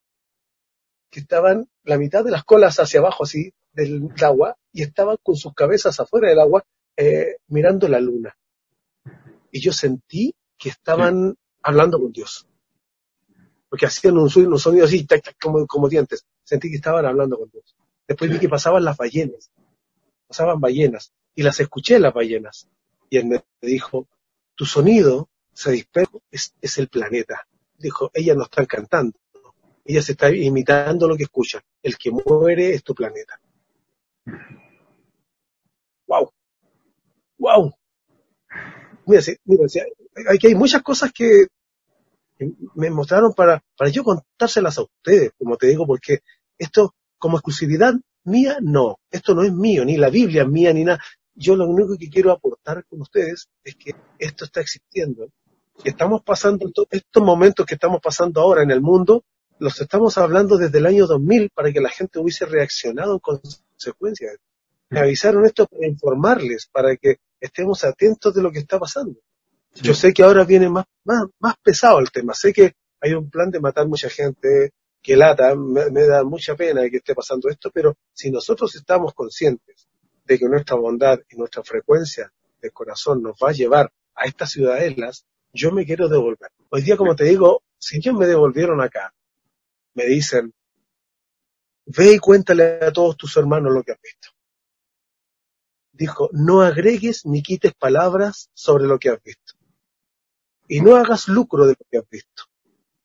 que 1.11 1.19
estaban 1.19 1.69
la 1.83 1.99
mitad 1.99 2.23
de 2.23 2.31
las 2.31 2.43
colas 2.43 2.79
hacia 2.79 2.99
abajo 2.99 3.25
así 3.25 3.53
del 3.73 4.09
agua 4.23 4.57
y 4.73 4.81
estaban 4.81 5.17
con 5.21 5.35
sus 5.35 5.53
cabezas 5.53 5.99
afuera 5.99 6.29
del 6.29 6.39
agua 6.39 6.63
eh, 6.97 7.37
mirando 7.47 7.87
la 7.87 7.99
luna. 7.99 8.35
Y 9.51 9.61
yo 9.61 9.71
sentí 9.71 10.33
que 10.57 10.69
estaban 10.69 11.35
hablando 11.61 11.99
con 11.99 12.11
Dios. 12.11 12.47
Porque 13.69 13.85
hacían 13.85 14.17
un, 14.17 14.29
sonido 14.31 14.85
así, 14.85 15.07
como, 15.39 15.67
como 15.67 15.89
dientes. 15.89 16.25
Sentí 16.43 16.69
que 16.69 16.77
estaban 16.77 17.05
hablando 17.05 17.37
con 17.37 17.49
Dios. 17.51 17.75
Después 18.07 18.31
vi 18.31 18.39
que 18.39 18.49
pasaban 18.49 18.83
las 18.83 18.97
ballenas. 18.97 19.51
Pasaban 20.27 20.59
ballenas. 20.59 21.13
Y 21.35 21.43
las 21.43 21.59
escuché 21.59 21.99
las 21.99 22.13
ballenas. 22.13 22.67
Y 23.11 23.17
él 23.17 23.25
me 23.25 23.43
dijo, 23.61 24.07
tu 24.55 24.65
sonido 24.65 25.29
se 25.53 25.71
dispersa, 25.71 26.17
es, 26.31 26.77
el 26.77 26.87
planeta 26.87 27.45
dijo, 27.77 28.09
ellas 28.13 28.37
no 28.37 28.43
están 28.43 28.65
cantando, 28.65 29.19
ella 29.83 30.01
se 30.01 30.13
está 30.13 30.33
imitando 30.33 31.09
lo 31.09 31.17
que 31.17 31.23
escucha. 31.23 31.61
El 31.83 31.97
que 31.97 32.11
muere 32.11 32.73
es 32.73 32.83
tu 32.83 32.95
planeta. 32.95 33.41
Wow. 36.07 36.31
Wow. 37.37 37.73
Mira, 39.07 39.21
mira 39.43 39.65
aquí 40.29 40.47
hay 40.47 40.55
muchas 40.55 40.81
cosas 40.81 41.11
que 41.11 41.47
me 42.75 42.89
mostraron 42.89 43.33
para, 43.33 43.61
para 43.75 43.89
yo 43.89 44.03
contárselas 44.03 44.77
a 44.77 44.83
ustedes, 44.83 45.31
como 45.37 45.57
te 45.57 45.67
digo, 45.67 45.85
porque 45.85 46.19
esto 46.57 46.95
como 47.17 47.37
exclusividad 47.37 47.93
mía, 48.23 48.57
no. 48.61 48.99
Esto 49.09 49.33
no 49.33 49.43
es 49.43 49.51
mío, 49.51 49.83
ni 49.83 49.97
la 49.97 50.09
Biblia 50.09 50.43
es 50.43 50.47
mía, 50.47 50.71
ni 50.71 50.85
nada. 50.85 51.01
Yo 51.41 51.55
lo 51.55 51.65
único 51.65 51.97
que 51.97 52.09
quiero 52.09 52.31
aportar 52.31 52.85
con 52.85 53.01
ustedes 53.01 53.49
es 53.63 53.75
que 53.75 53.95
esto 54.19 54.45
está 54.45 54.61
existiendo 54.61 55.27
estamos 55.83 56.21
pasando, 56.23 56.71
estos 56.89 57.23
momentos 57.23 57.65
que 57.65 57.75
estamos 57.75 58.01
pasando 58.01 58.41
ahora 58.41 58.63
en 58.63 58.71
el 58.71 58.81
mundo, 58.81 59.23
los 59.59 59.79
estamos 59.79 60.17
hablando 60.17 60.57
desde 60.57 60.77
el 60.79 60.85
año 60.85 61.07
2000 61.07 61.51
para 61.53 61.71
que 61.71 61.81
la 61.81 61.89
gente 61.89 62.19
hubiese 62.19 62.45
reaccionado 62.45 63.13
en 63.13 63.19
consecuencia. 63.19 64.31
Me 64.89 64.99
avisaron 64.99 65.45
esto 65.45 65.67
para 65.67 65.87
informarles, 65.87 66.67
para 66.71 66.95
que 66.97 67.17
estemos 67.39 67.83
atentos 67.83 68.33
de 68.33 68.41
lo 68.41 68.51
que 68.51 68.59
está 68.59 68.79
pasando. 68.79 69.19
Yo 69.75 69.93
sé 69.93 70.13
que 70.13 70.23
ahora 70.23 70.43
viene 70.43 70.69
más, 70.69 70.85
más, 71.05 71.25
más 71.39 71.55
pesado 71.63 71.99
el 71.99 72.11
tema. 72.11 72.33
Sé 72.33 72.51
que 72.51 72.73
hay 72.99 73.13
un 73.13 73.29
plan 73.29 73.49
de 73.49 73.59
matar 73.59 73.87
mucha 73.87 74.09
gente, 74.09 74.71
que 75.01 75.15
lata, 75.15 75.55
me, 75.55 75.89
me 75.89 76.05
da 76.05 76.23
mucha 76.23 76.55
pena 76.55 76.89
que 76.89 76.97
esté 76.97 77.15
pasando 77.15 77.49
esto, 77.49 77.71
pero 77.73 77.95
si 78.13 78.29
nosotros 78.29 78.75
estamos 78.75 79.13
conscientes 79.13 79.87
de 80.31 80.39
que 80.39 80.47
nuestra 80.47 80.77
bondad 80.77 81.19
y 81.29 81.35
nuestra 81.35 81.61
frecuencia 81.61 82.31
de 82.61 82.71
corazón 82.71 83.21
nos 83.21 83.33
va 83.33 83.49
a 83.49 83.51
llevar 83.51 83.91
a 84.15 84.27
estas 84.27 84.51
ciudadelas, 84.51 85.25
yo 85.51 85.73
me 85.73 85.85
quiero 85.85 86.07
devolver. 86.07 86.49
Hoy 86.69 86.83
día, 86.83 86.95
como 86.95 87.17
te 87.17 87.25
digo, 87.25 87.63
si 87.77 87.97
ellos 87.97 88.15
me 88.15 88.25
devolvieron 88.27 88.79
acá, 88.79 89.13
me 89.93 90.05
dicen, 90.05 90.53
ve 91.85 92.13
y 92.13 92.19
cuéntale 92.19 92.79
a 92.81 92.93
todos 92.93 93.17
tus 93.17 93.35
hermanos 93.35 93.73
lo 93.73 93.83
que 93.83 93.91
has 93.91 94.01
visto. 94.01 94.29
Dijo, 95.91 96.29
no 96.31 96.61
agregues 96.61 97.25
ni 97.25 97.43
quites 97.43 97.73
palabras 97.73 98.49
sobre 98.53 98.85
lo 98.85 98.99
que 98.99 99.09
has 99.09 99.21
visto. 99.21 99.55
Y 100.69 100.79
no 100.79 100.95
hagas 100.95 101.27
lucro 101.27 101.65
de 101.65 101.75
lo 101.77 101.85
que 101.91 101.97
has 101.97 102.09
visto, 102.09 102.43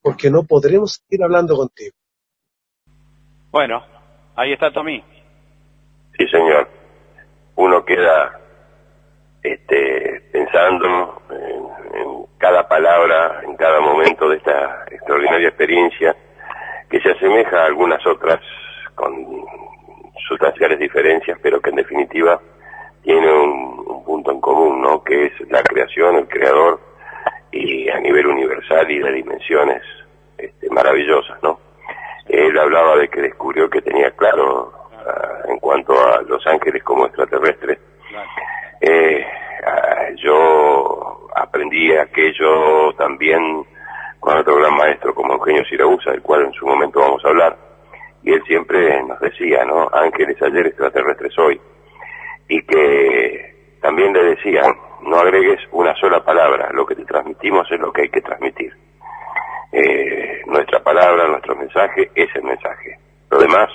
porque 0.00 0.30
no 0.30 0.44
podremos 0.44 1.02
ir 1.08 1.24
hablando 1.24 1.56
contigo. 1.56 1.96
Bueno, 3.50 3.84
ahí 4.36 4.52
está 4.52 4.72
Tommy. 4.72 5.02
Sí, 6.16 6.28
señor. 6.28 6.75
Uno 7.56 7.84
queda 7.84 8.38
este, 9.42 10.22
pensando 10.32 11.22
en, 11.30 12.26
cada 12.38 12.68
palabra, 12.68 13.40
en 13.44 13.56
cada 13.56 13.80
momento 13.80 14.28
de 14.28 14.36
esta 14.36 14.84
extraordinaria 14.90 15.48
experiencia, 15.48 16.14
que 16.90 17.00
se 17.00 17.10
asemeja 17.10 17.62
a 17.62 17.66
algunas 17.66 18.04
otras 18.06 18.40
con 18.94 19.14
sustanciales 20.28 20.78
diferencias, 20.78 21.38
pero 21.42 21.60
que 21.60 21.70
en 21.70 21.76
definitiva 21.76 22.40
tiene 23.02 23.32
un, 23.32 24.04
punto 24.04 24.30
en 24.30 24.40
común, 24.40 24.82
¿no? 24.82 25.02
Que 25.02 25.26
es 25.26 25.32
la 25.50 25.62
creación, 25.62 26.16
el 26.16 26.28
creador, 26.28 26.80
y 27.50 27.88
a 27.88 27.98
nivel 27.98 28.26
universal 28.28 28.88
y 28.88 29.00
de 29.00 29.12
dimensiones 29.12 29.82
este, 30.38 30.70
maravillosas, 30.70 31.42
¿no? 31.42 31.58
Él 32.28 32.56
hablaba 32.58 32.96
de 32.96 33.08
que 33.08 33.22
descubrió 33.22 33.68
que 33.68 33.82
tenía 33.82 34.10
claro 34.12 34.72
en 35.48 35.58
cuanto 35.58 35.92
a 35.92 36.22
los 36.22 36.46
ángeles 36.46 36.82
como 36.82 37.06
extraterrestres, 37.06 37.78
eh, 38.80 39.24
yo 40.16 41.28
aprendí 41.34 41.92
aquello 41.96 42.92
también 42.94 43.64
con 44.20 44.38
otro 44.38 44.56
gran 44.56 44.74
maestro 44.74 45.14
como 45.14 45.34
Eugenio 45.34 45.64
Siragusa, 45.64 46.10
del 46.10 46.22
cual 46.22 46.46
en 46.46 46.52
su 46.52 46.66
momento 46.66 47.00
vamos 47.00 47.24
a 47.24 47.28
hablar, 47.28 47.56
y 48.22 48.32
él 48.32 48.42
siempre 48.46 49.02
nos 49.04 49.20
decía, 49.20 49.64
¿no? 49.64 49.88
Ángeles 49.92 50.40
ayer, 50.42 50.66
extraterrestres 50.66 51.38
hoy. 51.38 51.60
Y 52.48 52.62
que 52.62 53.76
también 53.80 54.12
le 54.12 54.24
decían, 54.24 54.74
no 55.02 55.18
agregues 55.18 55.60
una 55.70 55.94
sola 55.94 56.24
palabra, 56.24 56.70
lo 56.72 56.84
que 56.84 56.96
te 56.96 57.04
transmitimos 57.04 57.70
es 57.70 57.78
lo 57.78 57.92
que 57.92 58.02
hay 58.02 58.08
que 58.08 58.20
transmitir. 58.20 58.72
Eh, 59.72 60.42
nuestra 60.46 60.82
palabra, 60.82 61.28
nuestro 61.28 61.54
mensaje 61.54 62.10
es 62.14 62.34
el 62.34 62.42
mensaje. 62.42 62.98
Lo 63.30 63.38
demás 63.38 63.68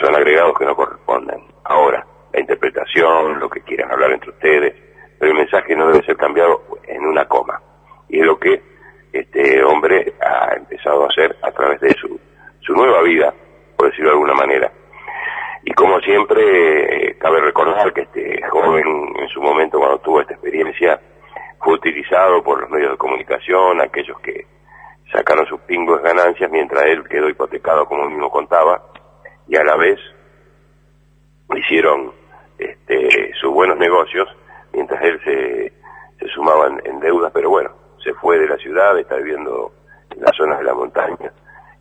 son 0.00 0.14
agregados 0.14 0.58
que 0.58 0.64
no 0.64 0.74
corresponden. 0.74 1.40
Ahora, 1.64 2.04
la 2.32 2.40
interpretación, 2.40 3.38
lo 3.38 3.48
que 3.48 3.60
quieran 3.60 3.92
hablar 3.92 4.12
entre 4.12 4.30
ustedes, 4.30 4.74
pero 5.18 5.32
el 5.32 5.38
mensaje 5.38 5.76
no 5.76 5.86
debe 5.88 6.04
ser 6.04 6.16
cambiado 6.16 6.62
en 6.86 7.04
una 7.04 7.26
coma. 7.26 7.60
Y 8.08 8.20
es 8.20 8.26
lo 8.26 8.38
que 8.38 8.62
este 9.12 9.62
hombre 9.62 10.14
ha 10.20 10.54
empezado 10.56 11.04
a 11.04 11.08
hacer 11.08 11.36
a 11.42 11.50
través 11.50 11.80
de 11.80 11.90
su 11.94 12.18
su 12.60 12.74
nueva 12.74 13.02
vida, 13.02 13.34
por 13.76 13.88
decirlo 13.88 14.10
de 14.10 14.14
alguna 14.14 14.34
manera. 14.34 14.70
Y 15.64 15.72
como 15.72 15.98
siempre, 16.00 17.08
eh, 17.08 17.18
cabe 17.18 17.40
recordar 17.40 17.92
que 17.92 18.02
este 18.02 18.42
joven 18.48 18.84
en 19.18 19.28
su 19.28 19.42
momento 19.42 19.78
cuando 19.78 19.98
tuvo 19.98 20.20
esta 20.20 20.34
experiencia 20.34 21.00
fue 21.58 21.74
utilizado 21.74 22.42
por 22.42 22.60
los 22.60 22.70
medios 22.70 22.92
de 22.92 22.96
comunicación, 22.96 23.80
aquellos 23.80 24.18
que 24.20 24.46
sacaron 25.12 25.46
sus 25.46 25.60
pingos 25.62 26.00
ganancias 26.02 26.50
mientras 26.50 26.84
él 26.84 27.06
quedó 27.08 27.28
hipotecado 27.28 27.84
como 27.86 28.04
él 28.04 28.10
mismo 28.10 28.30
contaba 28.30 28.82
y 29.50 29.56
a 29.56 29.64
la 29.64 29.76
vez 29.76 29.98
hicieron 31.56 32.12
este, 32.56 33.32
sus 33.40 33.52
buenos 33.52 33.76
negocios 33.78 34.28
mientras 34.72 35.02
él 35.02 35.20
se, 35.24 35.72
se 36.20 36.28
sumaba 36.28 36.68
en, 36.84 37.00
deudas, 37.00 37.32
pero 37.34 37.50
bueno, 37.50 37.70
se 38.02 38.14
fue 38.14 38.38
de 38.38 38.46
la 38.46 38.56
ciudad, 38.58 38.96
está 38.96 39.16
viviendo 39.16 39.72
en 40.14 40.22
las 40.22 40.36
zonas 40.36 40.58
de 40.58 40.64
la 40.64 40.74
montaña 40.74 41.32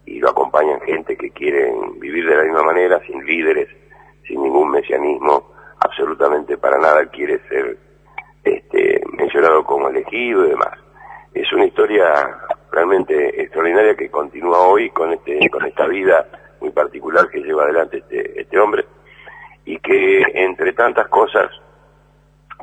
y 0.07 0.19
lo 0.19 0.31
acompañan 0.31 0.81
gente 0.81 1.15
que 1.15 1.29
quieren 1.29 1.99
vivir 1.99 2.27
de 2.27 2.37
la 2.37 2.43
misma 2.43 2.63
manera, 2.63 2.99
sin 3.05 3.23
líderes, 3.23 3.69
sin 4.27 4.41
ningún 4.41 4.71
mesianismo, 4.71 5.53
absolutamente 5.79 6.57
para 6.57 6.79
nada 6.79 7.05
quiere 7.05 7.39
ser 7.49 7.77
este, 8.43 9.03
mencionado 9.15 9.63
como 9.63 9.89
elegido 9.89 10.43
y 10.47 10.49
demás. 10.49 10.73
Es 11.35 11.53
una 11.53 11.65
historia 11.65 12.35
realmente 12.71 13.43
extraordinaria 13.43 13.95
que 13.95 14.09
continúa 14.09 14.59
hoy 14.61 14.89
con, 14.89 15.13
este, 15.13 15.47
con 15.51 15.63
esta 15.65 15.85
vida 15.85 16.25
muy 16.59 16.71
particular 16.71 17.29
que 17.29 17.38
adelante 17.61 17.97
este, 17.97 18.41
este 18.41 18.59
hombre 18.59 18.85
y 19.65 19.77
que 19.79 20.23
entre 20.33 20.73
tantas 20.73 21.07
cosas 21.09 21.51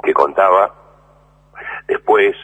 que 0.03 0.13
contaba, 0.13 0.75
después, 1.87 2.35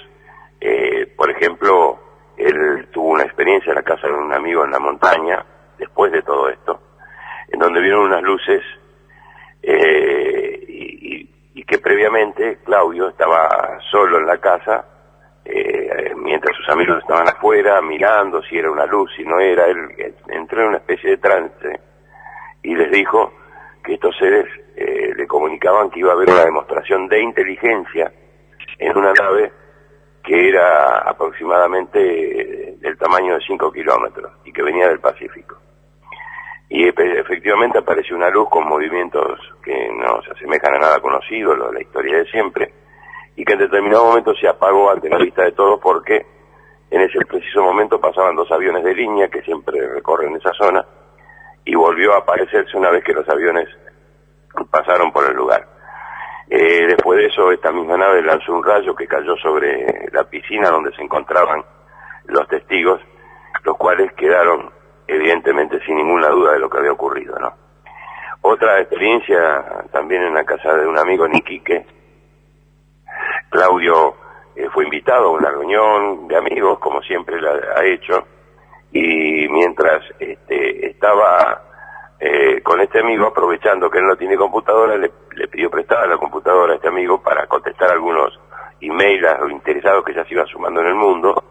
eh, 0.61 1.13
por 1.17 1.31
ejemplo, 1.31 1.99
él 2.37 2.89
tuvo 2.93 3.09
una 3.09 3.25
experiencia 3.25 3.71
en 3.71 3.77
la 3.77 3.83
casa 3.83 4.07
de 4.07 4.15
un 4.15 4.33
amigo 4.33 4.65
en 4.65 4.71
la 4.71 4.79
montaña, 4.79 5.45
después 5.79 6.13
de 6.13 6.23
todo 6.23 6.49
esto, 6.49 6.81
en 7.49 7.59
donde 7.59 7.81
vieron 7.81 8.07
unas 8.07 8.23
luces 8.23 8.63
eh, 9.63 10.65
y, 10.69 11.65
que 11.65 11.79
previamente 11.79 12.59
Claudio 12.65 13.09
estaba 13.09 13.79
solo 13.91 14.19
en 14.19 14.27
la 14.27 14.37
casa, 14.37 14.85
eh, 15.45 16.13
mientras 16.17 16.55
sus 16.55 16.69
amigos 16.69 16.99
estaban 16.99 17.27
afuera 17.27 17.81
mirando 17.81 18.43
si 18.43 18.59
era 18.59 18.71
una 18.71 18.85
luz, 18.85 19.11
si 19.17 19.25
no 19.25 19.41
era, 19.41 19.65
él 19.67 19.89
entró 20.29 20.61
en 20.61 20.69
una 20.69 20.77
especie 20.77 21.11
de 21.11 21.17
trance 21.17 21.81
y 22.63 22.75
les 22.75 22.91
dijo 22.91 23.33
que 23.85 23.95
estos 23.95 24.17
seres 24.17 24.47
eh, 24.77 25.13
le 25.17 25.27
comunicaban 25.27 25.91
que 25.91 26.01
iba 26.01 26.11
a 26.11 26.15
haber 26.15 26.31
una 26.31 26.45
demostración 26.45 27.09
de 27.09 27.21
inteligencia 27.21 28.13
en 28.79 28.97
una 28.97 29.13
nave 29.13 29.53
que 30.23 30.49
era 30.49 30.99
aproximadamente 30.99 32.77
del 32.79 32.97
tamaño 32.97 33.35
de 33.35 33.41
5 33.45 33.73
kilómetros 33.73 34.33
y 34.45 34.53
que 34.53 34.63
venía 34.63 34.89
del 34.89 35.01
Pacífico. 35.01 35.59
Y 36.69 36.89
efectivamente 36.89 37.79
apareció 37.79 38.17
una 38.17 38.31
luz 38.31 38.49
con 38.49 38.67
movimientos 38.67 39.39
que 39.63 39.91
no 39.93 40.23
se 40.23 40.31
asemejan 40.31 40.77
a 40.77 40.79
nada 40.79 41.01
conocido, 41.01 41.55
lo 41.55 41.67
de 41.69 41.75
la 41.75 41.83
historia 41.83 42.19
de 42.19 42.25
siempre, 42.27 42.73
y 43.37 43.45
que 43.45 43.53
en 43.53 43.59
determinado 43.59 44.07
momento 44.07 44.35
se 44.35 44.49
apagó 44.49 44.91
ante 44.91 45.11
la 45.11 45.19
vista 45.19 45.43
de 45.43 45.53
todos 45.53 45.81
porque 45.81 46.25
en 46.91 47.01
ese 47.01 47.19
preciso 47.27 47.63
momento 47.63 48.01
pasaban 48.01 48.37
dos 48.37 48.51
aviones 48.51 48.85
de 48.85 48.95
línea 48.95 49.29
que 49.29 49.43
siempre 49.43 49.87
recorren 49.89 50.37
esa 50.37 50.53
zona 50.55 50.85
y 51.65 51.75
volvió 51.75 52.15
a 52.15 52.19
aparecerse 52.19 52.77
una 52.77 52.91
vez 52.91 53.05
que 53.05 53.13
los 53.13 53.29
aviones 53.29 53.69
pasaron 54.71 55.13
por 55.13 55.25
el 55.29 55.37
lugar. 55.37 55.67
Eh, 56.51 56.87
después 56.87 57.19
de 57.19 57.27
eso, 57.27 57.51
esta 57.51 57.73
misma 57.73 57.97
nave 57.97 58.23
lanzó 58.23 58.53
un 58.53 58.65
rayo 58.65 58.95
que 58.95 59.07
cayó 59.07 59.37
sobre 59.37 60.09
la 60.13 60.25
piscina 60.25 60.71
donde 60.71 60.95
se 60.95 61.03
encontraban 61.03 61.65
los 62.27 62.47
testigos, 62.49 63.01
los 63.65 63.77
cuales 63.77 64.13
quedaron 64.15 64.71
evidentemente 65.07 65.81
sin 65.85 65.97
ninguna 65.97 66.29
duda 66.29 66.53
de 66.53 66.59
lo 66.59 66.69
que 66.69 66.79
había 66.79 66.93
ocurrido. 66.93 67.37
Otra 68.43 68.81
experiencia 68.81 69.87
también 69.93 70.23
en 70.23 70.35
la 70.35 70.45
casa 70.45 70.75
de 70.75 70.87
un 70.87 70.99
amigo 70.99 71.27
en 71.27 71.33
Claudio 73.51 74.17
eh, 74.57 74.69
fue 74.73 74.85
invitado 74.85 75.29
a 75.29 75.33
una 75.33 75.51
reunión 75.51 76.27
de 76.27 76.37
amigos, 76.37 76.79
como 76.79 77.03
siempre 77.03 77.41
la 77.41 77.53
ha 77.77 77.85
hecho, 77.85 78.27
y 78.93 79.49
mientras 79.49 80.03
este, 80.19 80.87
estaba 80.87 81.63
eh, 82.21 82.61
con 82.63 82.81
este 82.81 83.01
amigo, 83.01 83.27
aprovechando 83.27 83.91
que 83.91 83.99
él 83.99 84.07
no 84.07 84.17
tiene 84.17 84.37
computadora, 84.37 84.97
le, 84.97 85.11
pidió 85.49 85.69
prestada 85.71 86.07
la 86.07 86.19
computadora 86.19 86.73
a 86.73 86.77
este 86.77 86.87
amigo 86.87 87.21
para 87.21 87.49
contestar 87.49 87.91
algunos 87.91 88.39
emails 88.81 89.25
a 89.25 89.39
los 89.39 89.51
interesados 89.51 90.05
que 90.05 90.15
ya 90.15 90.25
se 90.25 90.35
iban 90.35 90.47
sumando 90.47 90.81
en 90.83 90.87
el 90.87 90.95
mundo. 90.95 91.43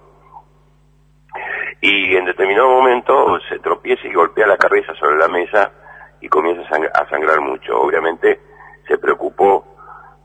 Y 1.81 2.15
en 2.15 2.23
determinado 2.23 2.69
momento 2.69 3.39
se 3.49 3.59
tropieza 3.59 4.07
y 4.07 4.13
golpea 4.13 4.47
la 4.47 4.57
cabeza 4.57 4.93
sobre 4.95 5.17
la 5.17 5.27
mesa 5.27 5.71
y 6.21 6.29
comienza 6.29 6.63
a, 6.93 7.09
sangrar 7.09 7.41
mucho. 7.41 7.77
Obviamente 7.81 8.39
se 8.87 8.97
preocupó 8.97 9.65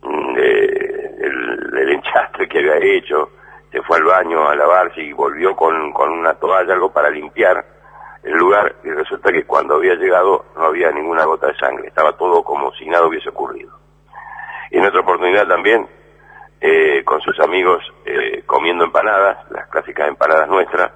mm, 0.02 0.35
del, 0.35 1.88
enchastre 1.90 2.48
que 2.48 2.59
había 2.59 2.76
hecho, 2.76 3.31
se 3.70 3.83
fue 3.83 3.98
al 3.98 4.05
baño 4.05 4.48
a 4.48 4.55
lavarse 4.55 5.00
y 5.00 5.12
volvió 5.12 5.55
con, 5.55 5.92
con 5.92 6.11
una 6.11 6.35
toalla, 6.35 6.72
algo 6.72 6.92
para 6.92 7.11
limpiar 7.11 7.64
el 8.22 8.33
lugar 8.33 8.74
y 8.83 8.90
resulta 8.90 9.31
que 9.31 9.44
cuando 9.44 9.76
había 9.76 9.94
llegado 9.94 10.46
no 10.57 10.64
había 10.64 10.90
ninguna 10.90 11.24
gota 11.24 11.46
de 11.46 11.57
sangre, 11.57 11.88
estaba 11.88 12.16
todo 12.16 12.42
como 12.42 12.72
si 12.74 12.87
nada 12.87 13.07
hubiese 13.07 13.29
ocurrido. 13.29 13.79
En 14.70 14.85
otra 14.85 15.00
oportunidad 15.00 15.46
también, 15.46 15.87
eh, 16.61 17.05
con 17.05 17.20
sus 17.20 17.38
amigos 17.38 17.83
eh, 18.05 18.42
comiendo 18.44 18.85
empanadas, 18.85 19.48
las 19.50 19.68
clásicas 19.68 20.09
empanadas 20.09 20.48
nuestras, 20.48 20.90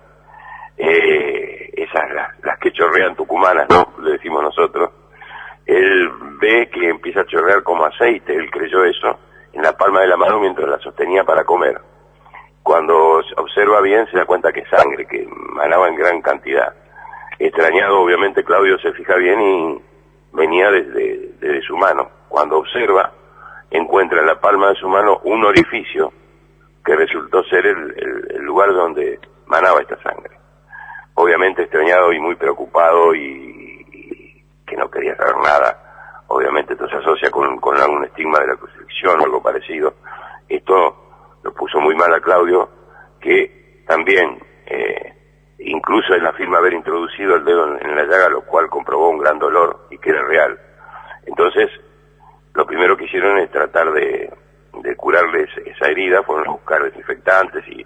eh, 0.77 1.71
esas 1.75 2.11
las, 2.43 2.59
que 2.59 2.73
chorrean 2.73 3.15
tucumanas, 3.15 3.69
¿no? 3.71 3.93
Le 4.03 4.13
decimos 4.13 4.43
nosotros. 4.43 4.91
Él 5.67 6.11
ve 6.41 6.69
que 6.69 6.89
empieza 6.89 7.21
a 7.21 7.27
chorrear 7.27 7.63
como 7.63 7.85
aceite, 7.85 8.35
él 8.35 8.51
creyó 8.51 8.85
eso, 8.85 9.19
en 9.53 9.63
la 9.63 9.77
palma 9.77 10.01
de 10.01 10.09
la 10.09 10.17
mano 10.17 10.41
mientras 10.41 10.69
la 10.69 10.79
sostenía 10.79 11.23
para 11.23 11.45
comer. 11.45 11.81
Cuando 12.63 13.21
observa 13.37 13.81
bien 13.81 14.07
se 14.11 14.19
da 14.19 14.27
cuenta 14.27 14.53
que 14.53 14.61
es 14.61 14.69
sangre, 14.69 15.07
que 15.07 15.27
manaba 15.55 15.89
en 15.89 15.97
gran 15.97 16.21
cantidad. 16.21 16.75
Extrañado, 17.39 18.01
obviamente, 18.01 18.45
Claudio 18.45 18.79
se 18.79 18.93
fija 18.93 19.17
bien 19.17 19.41
y 19.41 19.83
venía 20.33 20.71
desde, 20.71 21.33
desde 21.41 21.63
su 21.63 21.77
mano. 21.77 22.09
Cuando 22.29 22.59
observa, 22.59 23.13
encuentra 23.71 24.21
en 24.21 24.27
la 24.27 24.41
palma 24.41 24.69
de 24.69 24.77
su 24.77 24.89
mano 24.89 25.21
un 25.25 25.45
orificio 25.45 26.13
que 26.85 26.97
resultó 26.97 27.43
ser 27.45 27.67
el, 27.67 28.43
lugar 28.43 28.73
donde 28.73 29.19
manaba 29.47 29.81
esta 29.81 30.01
sangre. 30.03 30.37
Obviamente 31.15 31.63
extrañado 31.63 32.13
y 32.13 32.19
muy 32.19 32.35
preocupado 32.35 33.15
y, 33.15 34.45
que 34.67 34.77
no 34.77 34.91
quería 34.91 35.17
saber 35.17 35.37
nada. 35.37 36.25
Obviamente 36.29 36.75
esto 36.75 36.89
se 36.89 36.97
asocia 36.97 37.31
con, 37.31 37.59
con 37.59 37.77
algún 37.79 38.05
estigma 38.05 38.39
de 38.41 38.49
la 38.49 38.57
crucifixión 38.57 39.21
o 39.21 39.25
algo 39.25 39.43
parecido. 39.43 39.95
Esto 40.49 41.10
lo 41.43 41.53
puso 41.55 41.81
muy 41.81 41.95
mal 41.95 42.13
a 42.15 42.21
Claudio, 42.21 42.69
que 43.21 43.83
también 43.87 44.39
eh, 44.67 45.15
incluso 45.59 46.15
él 46.15 46.27
afirma 46.27 46.59
haber 46.59 46.75
introducido 46.75 47.37
el 47.37 47.45
dedo 47.45 47.79
en, 47.79 47.97
la 47.97 48.05
llaga, 48.05 48.29
lo 48.29 48.43
cual 48.43 48.69
comprobó 48.69 49.11
un 49.11 49.19
gran 49.19 49.39
dolor 49.39 49.87
y 49.91 49.99
que 49.99 50.11
era 50.11 50.23
real. 50.23 50.59
Entonces, 51.27 51.71
lo 52.55 52.67
primero 52.67 52.97
que 52.97 53.05
hicieron 53.05 53.39
es 53.39 53.51
tratar 53.51 53.93
de, 53.93 54.33
de 54.83 54.97
curarles 54.97 55.49
esa 55.65 55.89
herida, 55.89 56.23
fueron 56.23 56.49
a 56.49 56.53
buscar 56.53 56.83
desinfectantes 56.83 57.67
y, 57.69 57.85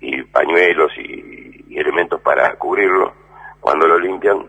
y 0.00 0.22
pañuelos 0.24 0.92
y, 0.98 1.78
elementos 1.78 2.20
para 2.20 2.54
cubrirlo. 2.56 3.14
Cuando 3.60 3.86
lo 3.86 3.98
limpian, 3.98 4.46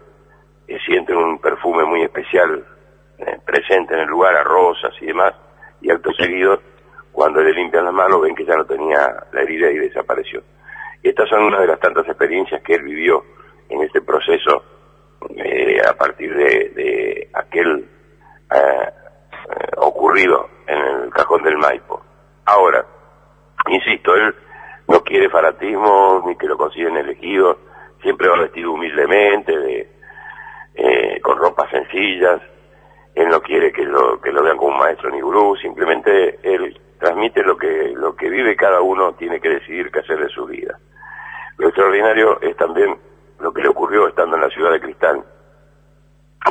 eh, 0.68 0.78
sienten 0.86 1.16
un 1.16 1.40
perfume 1.40 1.86
muy 1.86 2.02
especial 2.02 2.66
eh, 3.20 3.38
presente 3.46 3.94
en 3.94 4.02
el 4.02 4.08
lugar, 4.08 4.36
a 4.36 4.44
rosas 4.44 4.94
y 5.00 5.06
demás, 5.06 5.34
y 5.82 5.92
acto 5.92 6.12
seguido, 6.14 6.62
cuando 7.12 7.42
le 7.42 7.54
limpian 7.54 7.86
las 7.86 7.94
manos, 7.94 8.22
ven 8.22 8.36
que 8.36 8.46
ya 8.46 8.56
no 8.56 8.66
tenía 8.66 9.26
la 9.32 9.42
herida 9.42 9.70
y 9.70 9.78
desapareció. 9.78 10.42
Estas 11.04 11.30
son 11.30 11.44
una 11.44 11.60
de 11.60 11.68
las 11.68 11.80
tantas 11.80 12.08
experiencias 12.08 12.62
que 12.62 12.76
él 12.76 12.84
vivió 12.84 13.24
en 13.70 13.82
este 13.84 14.02
proceso 14.02 14.64
eh, 15.36 15.82
a 15.88 15.94
partir 15.94 16.34
de, 16.36 17.30
aquel 17.34 17.88
eh, 18.52 18.58
eh, 18.58 19.72
ocurrido 19.78 20.50
en 20.68 20.78
el 20.78 21.10
cajón 21.12 21.44
del 21.44 21.58
Maipo. 21.58 22.02
Ahora, 22.46 22.86
insisto, 23.68 24.16
él 24.16 24.36
no 24.88 25.02
quiere 25.04 25.30
fanatismo 25.30 26.24
ni 26.26 26.36
que 26.36 26.48
lo 26.48 26.58
consideren 26.58 26.98
elegido, 26.98 27.58
siempre 28.02 28.30
va 28.30 28.42
vestido 28.42 28.74
humildemente, 28.74 29.58
de, 29.58 29.88
con 31.22 31.38
ropas 31.38 31.70
sencillas, 31.70 32.42
él 33.16 33.28
no 33.28 33.42
quiere 33.42 33.72
que 33.72 33.84
lo, 33.84 34.20
que 34.22 34.32
lo 34.32 34.44
vean 34.44 34.58
como 34.58 34.72
un 34.72 34.80
maestro 34.80 35.10
ni 35.10 35.22
gurú, 35.22 35.56
simplemente 35.58 36.40
él 36.44 36.80
transmite 37.02 37.42
lo 37.44 37.58
que, 37.58 37.94
lo 37.96 38.16
que 38.16 38.30
vive 38.30 38.56
cada 38.56 38.80
uno, 38.80 39.14
tiene 39.16 39.42
que 39.42 39.50
decidir 39.50 39.92
qué 39.92 40.00
hacer 40.00 40.20
de 40.20 40.30
su 40.30 40.46
vida. 40.46 40.78
Lo 41.58 41.68
extraordinario 41.68 42.40
es 42.42 42.56
también 42.56 42.96
lo 43.40 43.52
que 43.52 43.64
le 43.64 43.70
ocurrió 43.70 44.08
estando 44.08 44.36
en 44.36 44.44
la 44.44 44.50
ciudad 44.50 44.72
de 44.72 44.80
Cristal, 44.80 45.24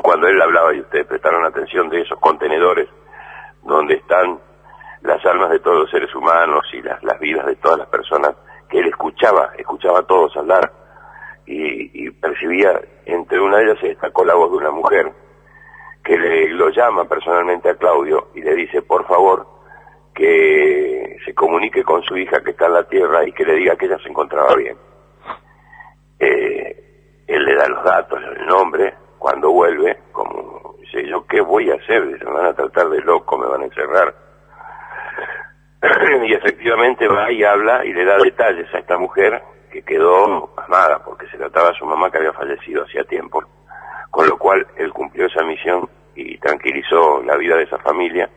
cuando 0.03 0.27
él 0.27 0.43
hablaba 0.43 0.75
y 0.75 0.81
ustedes 0.81 1.07
prestaron 1.07 1.45
atención 1.45 1.89
de 1.89 2.01
esos 2.01 2.19
contenedores 2.19 2.89
donde 3.63 3.95
están 3.95 4.41
las 5.03 5.25
almas 5.25 5.51
de 5.51 5.61
todos 5.61 5.83
los 5.83 5.91
seres 5.91 6.13
humanos 6.17 6.65
y 6.73 6.83
las, 6.83 7.01
las 7.05 7.21
vidas 7.21 7.47
de 7.47 7.55
todas 7.57 7.79
las 7.79 7.89
personas 7.89 8.35
que 8.69 8.81
él 8.81 8.89
escuchaba, 8.89 9.53
escuchaba 9.57 10.01
a 10.01 10.07
todos 10.07 10.37
hablar 10.37 10.73
y, 11.47 12.07
y 12.07 12.11
percibía, 12.11 12.81
entre 13.07 13.41
una 13.41 13.59
de 13.59 13.65
ellas 13.67 13.79
se 13.81 13.89
destacó 13.89 14.25
la 14.25 14.35
voz 14.35 14.51
de 14.51 14.57
una 14.57 14.71
mujer 14.73 15.13
que 16.03 16.19
le, 16.19 16.49
lo 16.51 16.71
llama 16.71 17.05
personalmente 17.05 17.71
a 17.71 17.77
Claudio 17.77 18.29
y 18.35 18.43
le 18.43 18.55
dice, 18.57 18.83
por 18.83 19.07
favor, 19.07 19.60
que 20.21 21.17
se 21.25 21.33
comunique 21.33 21.83
con 21.83 22.03
su 22.03 22.15
hija 22.15 22.43
que 22.43 22.51
está 22.51 22.67
en 22.67 22.75
la 22.75 22.85
tierra 22.85 23.27
y 23.27 23.33
que 23.33 23.43
le 23.43 23.55
diga 23.55 23.75
que 23.75 23.87
ella 23.87 23.97
se 24.03 24.11
encontraba 24.11 24.55
bien. 24.55 24.77
Eh, 26.19 27.25
él 27.27 27.43
le 27.43 27.55
da 27.55 27.67
los 27.69 27.83
datos, 27.83 28.21
el 28.37 28.47
nombre, 28.47 28.93
cuando 29.19 29.51
vuelve, 29.51 29.97
como 30.13 30.75
dice, 30.79 31.09
¿yo 31.09 31.27
qué 31.27 31.41
voy 31.41 31.71
a 31.71 31.77
hacer? 31.77 32.03
Me 32.05 32.31
van 32.31 32.45
a 32.45 32.53
tratar 32.53 32.91
de 32.91 33.01
loco, 33.01 33.39
me 33.39 33.47
van 33.47 33.63
a 33.63 33.65
encerrar. 33.65 34.15
y 36.27 36.35
efectivamente 36.35 37.09
va 37.09 37.33
y 37.33 37.43
habla 37.43 37.83
y 37.87 37.95
le 37.95 38.05
da 38.05 38.19
detalles 38.19 38.67
a 38.75 38.79
esta 38.79 38.99
mujer 38.99 39.43
que 39.73 39.83
quedó 39.83 40.55
pasmada 40.55 41.03
porque 41.03 41.29
se 41.29 41.39
trataba 41.39 41.71
a 41.71 41.79
su 41.79 41.87
mamá 41.87 42.11
que 42.11 42.19
había 42.19 42.35
fallecido 42.35 42.85
hacía 42.85 43.05
tiempo 43.05 43.43
con 44.11 44.29
lo 44.29 44.37
cual 44.37 44.67
él 44.77 44.93
cumplió 44.93 45.27
esa 45.27 45.43
misión 45.45 45.89
y 46.15 46.37
tranquilizó 46.39 47.23
la 47.23 47.37
vida 47.37 47.57
de 47.57 47.63
esa 47.63 47.79
familia 47.79 48.29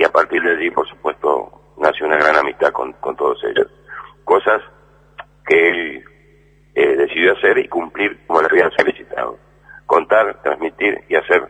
y 0.00 0.04
a 0.04 0.08
partir 0.08 0.42
de 0.42 0.52
allí, 0.52 0.70
por 0.70 0.88
supuesto, 0.88 1.74
nació 1.76 2.06
una 2.06 2.16
gran 2.16 2.34
amistad 2.34 2.72
con, 2.72 2.94
todos 3.18 3.38
ellos. 3.44 3.66
Cosas 4.24 4.62
que 5.46 5.68
él 5.68 6.04
eh, 6.74 6.96
decidió 6.96 7.34
hacer 7.34 7.58
y 7.58 7.68
cumplir 7.68 8.18
como 8.26 8.40
le 8.40 8.48
habían 8.50 8.70
solicitado. 8.70 9.36
Contar, 9.84 10.40
transmitir 10.42 11.04
y 11.06 11.16
hacer 11.16 11.46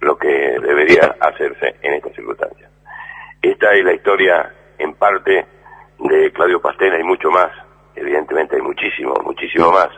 lo 0.00 0.16
que 0.16 0.28
debería 0.28 1.14
hacerse 1.20 1.76
en 1.82 1.92
estas 1.92 2.14
circunstancias. 2.14 2.70
Esta 3.42 3.74
es 3.74 3.84
la 3.84 3.92
historia 3.92 4.50
en 4.78 4.94
parte 4.94 5.46
de 5.98 6.32
Claudio 6.32 6.62
Pastena 6.62 6.98
y 6.98 7.04
mucho 7.04 7.30
más, 7.30 7.52
evidentemente 7.96 8.56
hay 8.56 8.62
muchísimo, 8.62 9.12
muchísimo 9.22 9.72
más, 9.72 9.90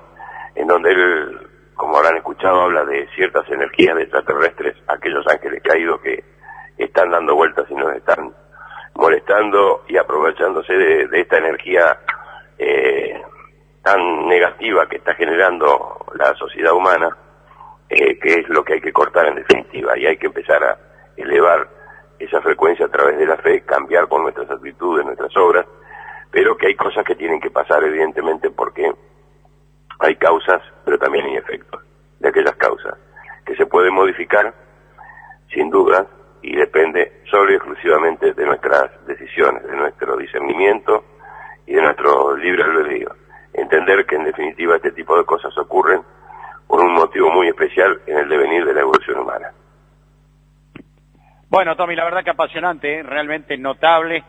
en 0.57 0.67
donde 0.67 0.91
él 0.91 1.49
como 1.75 1.99
habrán 1.99 2.17
escuchado, 2.17 2.63
habla 2.63 2.85
de 2.85 3.09
ciertas 3.15 3.49
energías 3.49 3.95
de 3.95 4.03
extraterrestres, 4.03 4.77
aquellos 4.89 5.25
ángeles 5.29 5.63
caídos 5.63 6.01
que 6.01 6.32
están 6.85 7.11
dando 7.11 7.35
vueltas 7.35 7.67
y 7.71 7.75
nos 7.75 7.95
están 7.95 8.33
molestando 8.95 9.85
y 9.89 9.97
aprovechándose 9.97 10.73
de, 10.73 11.21
esta 11.21 11.39
energía 11.39 11.99
eh, 12.59 13.21
tan 13.83 14.29
negativa 14.29 14.89
que 14.89 14.97
está 14.97 15.15
generando 15.15 16.05
la 16.15 16.35
sociedad 16.35 16.73
humana, 16.73 17.17
eh, 17.89 18.19
que 18.19 18.41
es 18.41 18.49
lo 18.49 18.65
que 18.65 18.75
hay 18.75 18.81
que 18.81 18.93
cortar 18.93 19.27
en 19.27 19.37
definitiva, 19.37 19.99
y 19.99 20.07
hay 20.07 20.17
que 20.17 20.27
empezar 20.27 20.63
a 20.63 20.79
elevar 21.17 21.69
esa 22.19 22.41
frecuencia 22.41 22.87
a 22.87 22.91
través 22.91 23.19
de 23.19 23.27
la 23.27 23.37
fe, 23.39 23.63
cambiar 23.63 24.09
con 24.09 24.23
nuestras 24.23 24.51
actitudes, 24.51 25.05
nuestras 25.05 25.37
obras, 25.37 25.67
pero 26.31 26.57
que 26.57 26.69
hay 26.69 26.75
cosas 26.77 27.05
que 27.05 27.17
tienen 27.17 27.41
que 27.41 27.51
pasar 27.51 27.83
evidentemente 27.83 28.51
porque 28.51 28.91
hay 29.99 30.17
causas, 30.17 30.63
pero 30.85 30.99
también 30.99 31.27
hay 31.27 31.37
efectos 31.37 31.83
de 32.21 32.29
aquellas 32.29 32.55
causas, 32.57 32.95
que 33.45 33.57
se 33.57 33.67
pueden 33.67 33.95
modificar, 33.95 34.55
sin 35.53 35.71
duda, 35.71 36.07
y 36.43 36.55
depende 36.57 37.23
solo 37.31 37.53
y 37.53 37.55
exclusivamente 37.55 38.33
de 38.33 38.47
nuestras 38.47 39.07
decisiones, 39.07 39.63
de 39.65 39.77
nuestro 39.77 40.17
discernimiento 40.17 41.05
y 41.67 41.75
de 41.75 41.83
nuestro 41.83 42.37
libre 42.37 42.65
albedrío. 42.65 43.15
Entender 43.55 44.05
que 44.07 44.17
en 44.17 44.25
definitiva 44.25 44.77
este 44.77 44.93
tipo 44.93 45.17
de 45.17 45.25
cosas 45.25 45.57
ocurren 45.59 46.03
por 46.67 46.81
un 46.81 46.93
motivo 46.95 47.31
muy 47.31 47.49
especial 47.49 48.01
en 48.07 48.19
el 48.19 48.29
devenir 48.29 48.65
de 48.65 48.75
la 48.75 48.81
evolución 48.81 49.19
humana. 49.19 49.53
Bueno, 51.49 51.77
Tommy, 51.77 51.95
la 51.95 52.05
verdad 52.05 52.25
que 52.25 52.31
apasionante, 52.31 53.01
¿eh? 53.01 53.03
realmente 53.03 53.57
notable. 53.59 54.25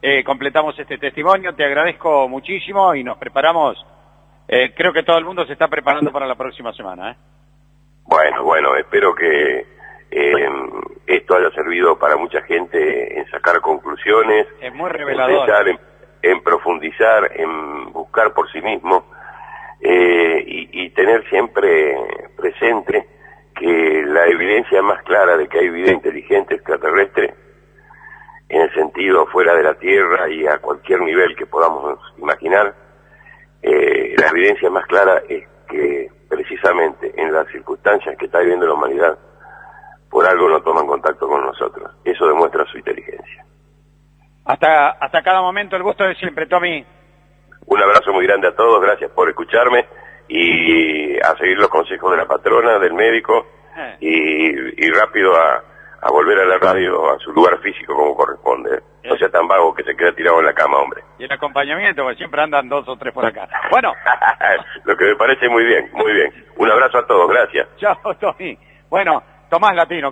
Eh, 0.00 0.22
completamos 0.22 0.78
este 0.78 0.96
testimonio, 0.96 1.54
te 1.54 1.64
agradezco 1.64 2.28
muchísimo 2.28 2.94
y 2.94 3.02
nos 3.02 3.18
preparamos 3.18 3.84
eh, 4.50 4.72
creo 4.74 4.94
que 4.94 5.02
todo 5.02 5.18
el 5.18 5.26
mundo 5.26 5.44
se 5.44 5.52
está 5.52 5.68
preparando 5.68 6.10
para 6.10 6.26
la 6.26 6.34
próxima 6.34 6.72
semana. 6.72 7.14
Bueno, 8.04 8.44
bueno, 8.44 8.74
espero 8.76 9.14
que 9.14 9.66
esto 11.08 11.36
haya 11.36 11.50
servido 11.50 11.98
para 11.98 12.16
mucha 12.16 12.42
gente 12.42 13.18
en 13.18 13.26
sacar 13.30 13.60
conclusiones. 13.60 14.46
Es 14.60 14.74
muy 14.74 14.90
revelador. 14.90 15.68
En, 15.68 15.78
en 16.22 16.42
profundizar, 16.42 17.30
en 17.34 17.92
buscar 17.92 18.34
por 18.34 18.50
sí 18.52 18.60
mismo 18.60 19.04
eh, 19.80 20.44
y, 20.46 20.84
y 20.84 20.90
tener 20.90 21.26
siempre 21.28 21.96
presente 22.36 23.06
que 23.56 24.02
la 24.06 24.26
evidencia 24.26 24.82
más 24.82 25.02
clara 25.02 25.36
de 25.36 25.48
que 25.48 25.58
hay 25.58 25.70
vida 25.70 25.92
inteligente 25.92 26.54
extraterrestre 26.56 27.34
en 28.48 28.62
el 28.62 28.74
sentido 28.74 29.26
fuera 29.26 29.54
de 29.54 29.62
la 29.62 29.74
Tierra 29.74 30.28
y 30.28 30.46
a 30.46 30.58
cualquier 30.58 31.00
nivel 31.00 31.36
que 31.36 31.46
podamos 31.46 31.98
imaginar, 32.18 32.74
eh, 33.62 34.14
la 34.16 34.28
evidencia 34.28 34.70
más 34.70 34.86
clara 34.86 35.22
es 35.28 35.46
que 35.68 36.10
precisamente 36.28 37.12
en 37.16 37.32
las 37.32 37.46
circunstancias 37.48 38.16
que 38.16 38.26
está 38.26 38.40
viviendo 38.40 38.66
la 38.66 38.74
humanidad, 38.74 39.18
por 40.10 40.26
algo 40.26 40.48
no 40.48 40.60
toman 40.62 40.86
contacto 40.86 41.28
con 41.28 41.44
nosotros. 41.44 41.90
Eso 42.04 42.26
demuestra 42.26 42.64
su 42.66 42.78
inteligencia. 42.78 43.44
Hasta, 44.44 44.90
hasta 44.90 45.22
cada 45.22 45.42
momento, 45.42 45.76
el 45.76 45.82
gusto 45.82 46.04
de 46.04 46.14
siempre, 46.14 46.46
Tommy. 46.46 46.84
Un 47.66 47.82
abrazo 47.82 48.12
muy 48.12 48.26
grande 48.26 48.48
a 48.48 48.56
todos, 48.56 48.80
gracias 48.80 49.10
por 49.10 49.28
escucharme 49.28 49.86
y 50.28 51.18
a 51.20 51.36
seguir 51.36 51.58
los 51.58 51.68
consejos 51.68 52.10
de 52.12 52.16
la 52.16 52.26
patrona, 52.26 52.78
del 52.78 52.94
médico 52.94 53.46
eh. 53.76 53.96
y, 54.00 54.86
y 54.86 54.90
rápido 54.90 55.34
a, 55.36 55.62
a 56.00 56.10
volver 56.10 56.38
a 56.38 56.44
la 56.46 56.58
radio 56.58 57.10
a 57.10 57.18
su 57.18 57.32
lugar 57.32 57.58
físico 57.60 57.94
como 57.94 58.16
corresponde. 58.16 58.80
No 59.04 59.16
sea 59.16 59.30
tan 59.30 59.48
vago 59.48 59.74
que 59.74 59.84
se 59.84 59.96
queda 59.96 60.12
tirado 60.12 60.38
en 60.40 60.46
la 60.46 60.52
cama, 60.52 60.78
hombre. 60.78 61.02
Y 61.18 61.24
el 61.24 61.32
acompañamiento, 61.32 62.02
porque 62.02 62.18
siempre 62.18 62.42
andan 62.42 62.68
dos 62.68 62.86
o 62.88 62.96
tres 62.96 63.12
por 63.12 63.24
acá. 63.24 63.48
Bueno. 63.70 63.92
Lo 64.84 64.96
que 64.96 65.04
me 65.04 65.16
parece 65.16 65.48
muy 65.48 65.64
bien, 65.64 65.90
muy 65.92 66.12
bien. 66.12 66.46
Un 66.56 66.70
abrazo 66.70 66.98
a 66.98 67.06
todos, 67.06 67.28
gracias. 67.28 67.68
Chao, 67.78 67.96
Tommy. 68.20 68.58
Bueno, 68.88 69.22
Tomás 69.48 69.74
Latino. 69.74 70.06